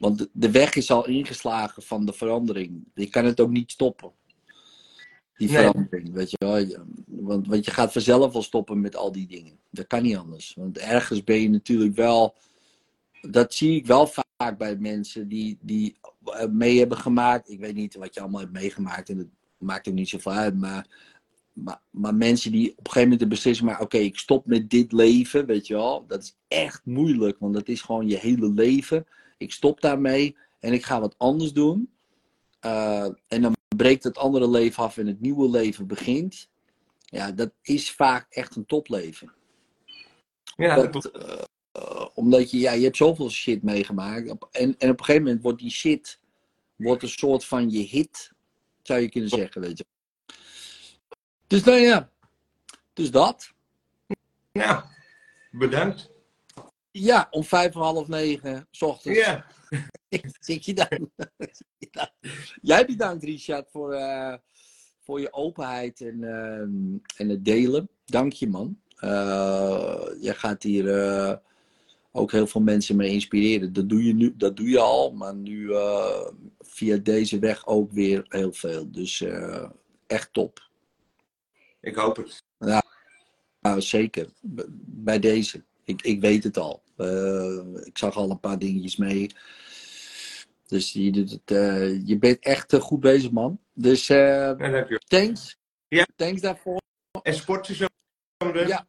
Want 0.00 0.28
de- 0.32 0.50
weg 0.50 0.74
is 0.74 0.90
al 0.90 1.06
ingeslagen 1.06 1.82
van 1.82 2.04
de 2.06 2.12
verandering. 2.12 2.84
Je 2.94 3.06
kan 3.10 3.24
het 3.24 3.40
ook 3.40 3.50
niet 3.50 3.70
stoppen. 3.70 4.12
Die 5.36 5.48
Nee. 5.50 5.56
verandering, 5.56 6.12
weet 6.12 6.30
je 6.30 6.36
wel. 6.38 6.84
Want, 7.06 7.46
want 7.46 7.64
je 7.64 7.70
gaat 7.70 7.92
vanzelf 7.92 8.32
wel 8.32 8.42
stoppen 8.42 8.80
met 8.80 8.96
al 8.96 9.12
die 9.12 9.26
dingen. 9.26 9.58
Dat 9.70 9.86
kan 9.86 10.02
niet 10.02 10.16
anders. 10.16 10.54
Want 10.56 10.78
ergens 10.78 11.24
ben 11.24 11.40
je 11.40 11.48
natuurlijk 11.50 11.94
wel... 11.96 12.34
Dat 13.20 13.54
zie 13.54 13.76
ik 13.76 13.86
wel 13.86 14.06
vaak 14.06 14.58
bij 14.58 14.76
mensen 14.76 15.28
die, 15.28 15.58
die 15.60 15.96
eh, 16.24 16.46
mee 16.48 16.78
hebben 16.78 16.98
gemaakt. 16.98 17.50
Ik 17.50 17.58
weet 17.60 17.74
niet 17.74 17.94
wat 17.94 18.14
je 18.14 18.20
allemaal 18.20 18.40
hebt 18.40 18.52
meegemaakt. 18.52 19.08
En 19.08 19.18
het 19.18 19.28
maakt 19.58 19.88
ook 19.88 19.94
niet 19.94 20.08
zoveel 20.08 20.32
uit. 20.32 20.56
Maar, 20.58 20.86
maar, 21.52 21.80
maar 21.90 22.14
mensen 22.14 22.52
die 22.52 22.70
op 22.70 22.76
een 22.78 22.84
gegeven 22.84 23.02
moment 23.02 23.20
de 23.20 23.26
beslissing 23.34 23.68
maken... 23.68 23.84
Oké, 23.84 23.98
ik 23.98 24.18
stop 24.18 24.46
met 24.46 24.70
dit 24.70 24.92
leven, 24.92 25.46
weet 25.46 25.66
je 25.66 25.74
wel. 25.74 26.04
Dat 26.06 26.22
is 26.22 26.36
echt 26.48 26.80
moeilijk. 26.84 27.38
Want 27.38 27.54
dat 27.54 27.68
is 27.68 27.80
gewoon 27.82 28.08
je 28.08 28.18
hele 28.18 28.52
leven. 28.52 29.06
Ik 29.40 29.52
stop 29.52 29.80
daarmee 29.80 30.36
en 30.58 30.72
ik 30.72 30.84
ga 30.84 31.00
wat 31.00 31.14
anders 31.18 31.52
doen. 31.52 31.90
Eh, 32.60 33.08
en 33.28 33.42
dan 33.42 33.56
breekt 33.76 34.04
het 34.04 34.18
andere 34.18 34.50
leven 34.50 34.82
af 34.82 34.98
en 34.98 35.06
het 35.06 35.20
nieuwe 35.20 35.50
leven 35.50 35.86
begint. 35.86 36.48
Ja, 37.00 37.32
dat 37.32 37.52
is 37.62 37.92
vaak 37.92 38.26
echt 38.30 38.56
een 38.56 38.66
topleven. 38.66 39.32
Ja, 40.56 40.86
dat 40.86 41.10
eh, 41.72 42.06
omdat 42.14 42.50
je, 42.50 42.58
ja, 42.58 42.72
je 42.72 42.84
hebt 42.84 42.96
zoveel 42.96 43.30
shit 43.30 43.62
meegemaakt. 43.62 44.28
En, 44.28 44.38
en 44.50 44.90
op 44.90 44.98
een 44.98 45.04
gegeven 45.04 45.22
moment 45.22 45.42
wordt 45.42 45.58
die 45.58 45.70
shit 45.70 46.20
wordt 46.76 47.02
een 47.02 47.08
soort 47.08 47.44
van 47.44 47.70
je 47.70 47.82
hit, 47.82 48.32
zou 48.82 49.00
je 49.00 49.08
kunnen 49.08 49.30
zeggen, 49.30 49.60
weet 49.60 49.78
je. 49.78 49.84
Dus 51.46 51.64
nou 51.64 51.78
ja, 51.78 52.10
dus 52.92 53.10
dat. 53.10 53.52
Nou, 54.52 54.84
bedankt. 55.50 56.09
Ja, 56.90 57.28
om 57.30 57.44
vijf 57.44 57.74
en 57.74 57.80
half 57.80 58.08
negen, 58.08 58.66
s 58.70 58.82
ochtends. 58.82 59.18
Ja, 59.18 59.46
Zit 60.40 60.64
je 60.64 60.74
dan? 60.74 61.10
Ja. 61.78 62.12
Jij 62.62 62.86
bedankt, 62.86 63.24
Richard, 63.24 63.70
voor, 63.70 63.92
eh, 63.92 64.34
voor 65.00 65.20
je 65.20 65.32
openheid 65.32 66.00
en, 66.00 66.24
ehm, 66.24 66.96
en 67.16 67.28
het 67.28 67.44
delen. 67.44 67.88
Dank 68.04 68.32
je, 68.32 68.48
man. 68.48 68.80
Eh, 68.96 70.06
jij 70.20 70.34
gaat 70.34 70.62
hier 70.62 70.98
eh, 70.98 71.36
ook 72.12 72.32
heel 72.32 72.46
veel 72.46 72.60
mensen 72.60 72.96
mee 72.96 73.10
inspireren. 73.10 73.72
Dat 73.72 73.88
doe 73.88 74.04
je, 74.04 74.14
nu, 74.14 74.36
dat 74.36 74.56
doe 74.56 74.68
je 74.68 74.80
al, 74.80 75.12
maar 75.12 75.34
nu 75.34 75.70
via 76.58 76.96
deze 76.96 77.38
weg 77.38 77.66
ook 77.66 77.92
weer 77.92 78.24
heel 78.28 78.52
veel. 78.52 78.90
Dus 78.90 79.24
echt 80.06 80.32
top. 80.32 80.68
ik 81.80 81.94
hoop 81.94 82.16
het. 82.16 82.44
Nou, 83.60 83.80
zeker. 83.80 84.28
Bij 84.80 85.18
deze. 85.18 85.64
Ik, 85.84 86.02
ik 86.02 86.20
weet 86.20 86.44
het 86.44 86.56
al. 86.56 86.82
Eh, 86.96 87.84
ik 87.84 87.98
zag 87.98 88.16
al 88.16 88.30
een 88.30 88.40
paar 88.40 88.58
dingetjes 88.58 88.96
mee. 88.96 89.30
Dus 90.66 90.92
je, 90.92 91.12
doet 91.12 91.30
het, 91.30 91.50
eh, 91.50 92.06
je 92.06 92.18
bent 92.18 92.38
echt 92.38 92.72
eh, 92.72 92.80
goed 92.80 93.00
bezig, 93.00 93.30
man. 93.30 93.60
Dus 93.74 94.06
thanks. 95.08 95.58
Ja. 95.88 96.06
Thanks 96.16 96.40
daarvoor. 96.40 96.80
En 97.22 97.34
sporten 97.34 97.74
zo? 97.74 97.86
Ja. 98.54 98.86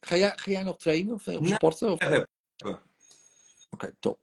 Ga 0.00 0.16
jij, 0.16 0.32
ga 0.36 0.50
jij 0.50 0.62
nog 0.62 0.78
trainen 0.78 1.14
of, 1.14 1.26
of 1.28 1.40
Nee. 1.40 1.54
sporten? 1.54 1.92
Of? 1.92 2.00
Ja, 2.00 2.26
Oké, 3.70 3.94
top. 3.98 4.18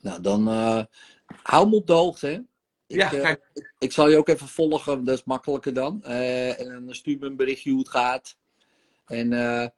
Nou, 0.00 0.20
dan 0.20 0.46
hou 1.42 1.68
me 1.68 1.74
op 1.76 1.86
de 1.86 1.92
hoogte, 1.92 2.26
hè. 2.26 2.32
Ik, 2.86 2.96
Ja, 3.12 3.38
ik 3.78 3.92
zal 3.92 4.08
je 4.08 4.16
ook 4.16 4.28
even 4.28 4.48
volgen, 4.48 5.04
dat 5.04 5.18
is 5.18 5.24
makkelijker 5.24 5.74
dan. 5.74 6.02
En 6.04 6.84
dan 6.86 6.94
stuur 6.94 7.18
me 7.18 7.26
een 7.26 7.36
berichtje 7.36 7.70
hoe 7.70 7.78
het 7.78 7.88
gaat. 7.88 8.36
En 9.06 9.32
eh, 9.32 9.68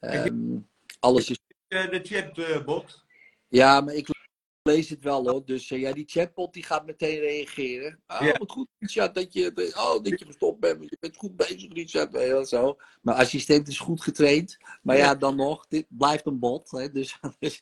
ehm, 0.00 0.58
alles 1.00 1.30
is 1.30 1.38
eh, 1.68 1.90
de 1.90 2.00
chatbot. 2.02 3.04
Ja, 3.48 3.80
maar 3.80 3.94
ik 3.94 4.08
lees 4.62 4.88
het 4.88 5.04
wel 5.04 5.28
hoor. 5.28 5.44
Dus 5.44 5.70
eh, 5.70 5.80
ja, 5.80 5.92
die 5.92 6.04
chatbot 6.08 6.52
die 6.52 6.62
gaat 6.64 6.86
meteen 6.86 7.18
reageren. 7.18 8.00
Oh, 8.06 8.20
Ja. 8.20 8.32
wat 8.38 8.50
goed, 8.50 8.68
Richard, 8.78 9.14
dat 9.14 9.32
je, 9.32 9.72
oh, 9.76 10.02
dat 10.02 10.18
je 10.18 10.26
gestopt 10.26 10.60
bent. 10.60 10.82
Je 10.90 10.96
bent 11.00 11.16
goed 11.16 11.36
bezig, 11.36 11.72
Richard. 11.72 12.48
zo. 12.48 12.76
Mijn 13.02 13.16
assistent 13.16 13.68
is 13.68 13.78
goed 13.78 14.02
getraind. 14.02 14.56
Maar 14.82 14.96
ja, 14.96 15.04
Ja. 15.04 15.14
dan 15.14 15.36
nog, 15.36 15.66
dit 15.66 15.86
blijft 15.88 16.26
een 16.26 16.38
bot. 16.38 16.70
Hè, 16.70 16.90
dus, 16.92 17.18
dus- 17.38 17.60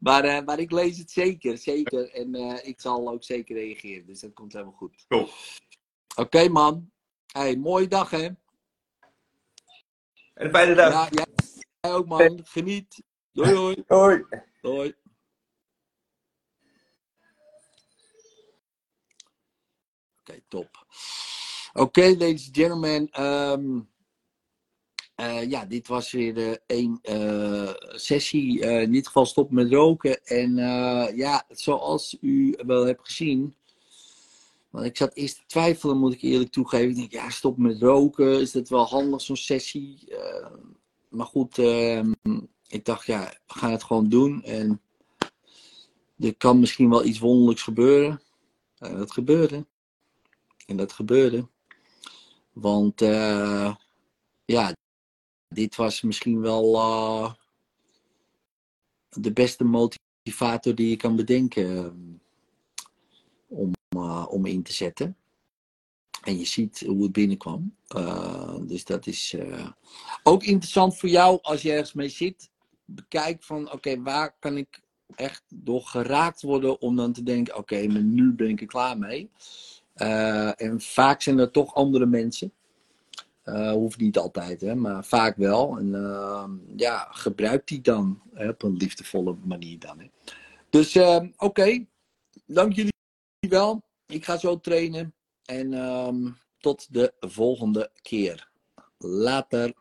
maar, 0.00 0.24
eh, 0.24 0.44
maar 0.44 0.58
ik 0.58 0.70
lees 0.70 0.98
het 0.98 1.10
zeker, 1.10 1.58
zeker. 1.58 2.10
En 2.10 2.34
eh, 2.34 2.68
ik 2.68 2.80
zal 2.80 3.10
ook 3.10 3.24
zeker 3.24 3.56
reageren. 3.56 4.06
Dus 4.06 4.20
dat 4.20 4.32
komt 4.32 4.52
helemaal 4.52 4.74
goed. 4.74 5.06
Oké, 6.16 6.48
man. 6.48 6.90
Hey, 7.32 7.56
mooie 7.56 7.88
dag, 7.88 8.10
hè? 8.10 8.28
En 10.40 10.50
fijne 10.50 10.74
dag. 10.74 10.92
Ja, 10.92 11.08
jij 11.80 11.92
ook 11.92 12.06
man. 12.06 12.40
Geniet. 12.44 13.02
Doei 13.32 13.50
doei. 13.52 13.84
Hoi. 13.86 14.24
Doei. 14.60 14.94
Oké, 20.20 20.40
top. 20.48 20.86
Oké, 21.72 22.00
ladies 22.00 22.46
and 22.46 22.56
gentlemen. 22.56 23.08
ehm, 23.10 23.80
eh, 25.14 25.50
ja, 25.50 25.64
dit 25.64 25.88
was 25.88 26.10
weer 26.10 26.36
eh, 26.50 26.56
één 26.66 26.98
eh, 27.02 27.72
sessie. 27.94 28.62
Eh, 28.64 28.82
in 28.82 28.92
dit 28.92 29.06
geval 29.06 29.26
stop 29.26 29.50
met 29.50 29.72
roken. 29.72 30.24
En 30.24 30.54
ja, 31.16 31.44
zoals 31.48 32.16
u 32.20 32.58
wel 32.66 32.86
hebt 32.86 33.06
gezien. 33.06 33.54
Want 34.70 34.84
ik 34.84 34.96
zat 34.96 35.14
eerst 35.14 35.36
te 35.36 35.42
twijfelen, 35.46 35.98
moet 35.98 36.12
ik 36.12 36.22
eerlijk 36.22 36.50
toegeven. 36.50 36.88
Ik 36.88 36.96
denk, 36.96 37.12
ja, 37.12 37.30
stop 37.30 37.56
met 37.56 37.82
roken. 37.82 38.40
Is 38.40 38.52
dat 38.52 38.68
wel 38.68 38.86
handig, 38.86 39.20
zo'n 39.20 39.36
sessie? 39.36 40.16
Eh, 40.16 40.50
maar 41.08 41.26
goed, 41.26 41.58
ehm, 41.58 42.12
ik 42.68 42.84
dacht, 42.84 43.06
ja, 43.06 43.34
we 43.46 43.58
gaan 43.58 43.70
het 43.72 43.82
gewoon 43.82 44.08
doen. 44.08 44.42
En 44.42 44.80
er 46.18 46.36
kan 46.36 46.60
misschien 46.60 46.90
wel 46.90 47.04
iets 47.04 47.18
wonderlijks 47.18 47.62
gebeuren. 47.62 48.22
En 48.78 48.96
dat 48.96 49.12
gebeurde. 49.12 49.66
En 50.66 50.76
dat 50.76 50.92
gebeurde. 50.92 51.48
Want 52.52 53.02
eh, 53.02 53.74
ja, 54.44 54.72
dit 55.48 55.76
was 55.76 56.02
misschien 56.02 56.40
wel 56.40 56.74
eh, 56.74 57.32
de 59.08 59.32
beste 59.32 59.64
motivator 59.64 60.74
die 60.74 60.88
je 60.88 60.96
kan 60.96 61.16
bedenken 61.16 61.76
eh, 61.76 61.90
om, 63.50 63.72
eh, 63.88 64.26
om 64.28 64.46
in 64.46 64.62
te 64.62 64.72
zetten. 64.72 65.16
En 66.24 66.38
je 66.38 66.44
ziet 66.44 66.80
hoe 66.86 67.02
het 67.02 67.12
binnenkwam. 67.12 67.74
Eh, 67.86 68.54
dus 68.60 68.84
dat 68.84 69.06
is 69.06 69.34
eh, 69.38 69.68
ook 70.22 70.42
interessant 70.42 70.98
voor 70.98 71.08
jou 71.08 71.38
als 71.42 71.62
je 71.62 71.70
ergens 71.70 71.92
mee 71.92 72.08
zit. 72.08 72.50
Bekijk 72.84 73.42
van, 73.42 73.72
oké, 73.72 74.02
waar 74.02 74.36
kan 74.38 74.56
ik 74.56 74.80
echt 75.14 75.42
door 75.48 75.82
geraakt 75.82 76.42
worden 76.42 76.80
om 76.80 76.96
dan 76.96 77.12
te 77.12 77.22
denken, 77.22 77.56
oké, 77.56 77.76
nu 77.76 78.32
ben 78.32 78.48
ik 78.48 78.60
er 78.60 78.66
klaar 78.66 78.98
mee. 78.98 79.30
En 79.94 80.80
vaak 80.80 81.22
zijn 81.22 81.38
er 81.38 81.50
toch 81.50 81.74
andere 81.74 82.06
mensen. 82.06 82.52
Hoeft 83.72 83.98
niet 83.98 84.18
altijd, 84.18 84.60
hè, 84.60 84.74
maar 84.74 85.04
vaak 85.04 85.36
wel. 85.36 85.78
En 85.78 85.94
ehm, 85.94 86.50
ja, 86.76 87.08
gebruik 87.10 87.66
die 87.66 87.80
dan 87.80 88.20
hè, 88.34 88.48
op 88.48 88.62
een 88.62 88.76
liefdevolle 88.76 89.36
manier 89.44 89.78
dan. 89.78 89.98
Hè. 89.98 90.06
Dus 90.70 90.94
ehm, 90.94 91.28
oké, 91.36 91.84
dank 92.46 92.72
jullie 92.72 92.92
wel. 93.50 93.82
Ik 94.06 94.24
ga 94.24 94.36
zo 94.36 94.60
trainen. 94.60 95.14
En 95.44 95.72
ehm, 95.72 96.30
tot 96.58 96.92
de 96.92 97.14
volgende 97.20 97.90
keer. 98.02 98.50
Later. 98.98 99.74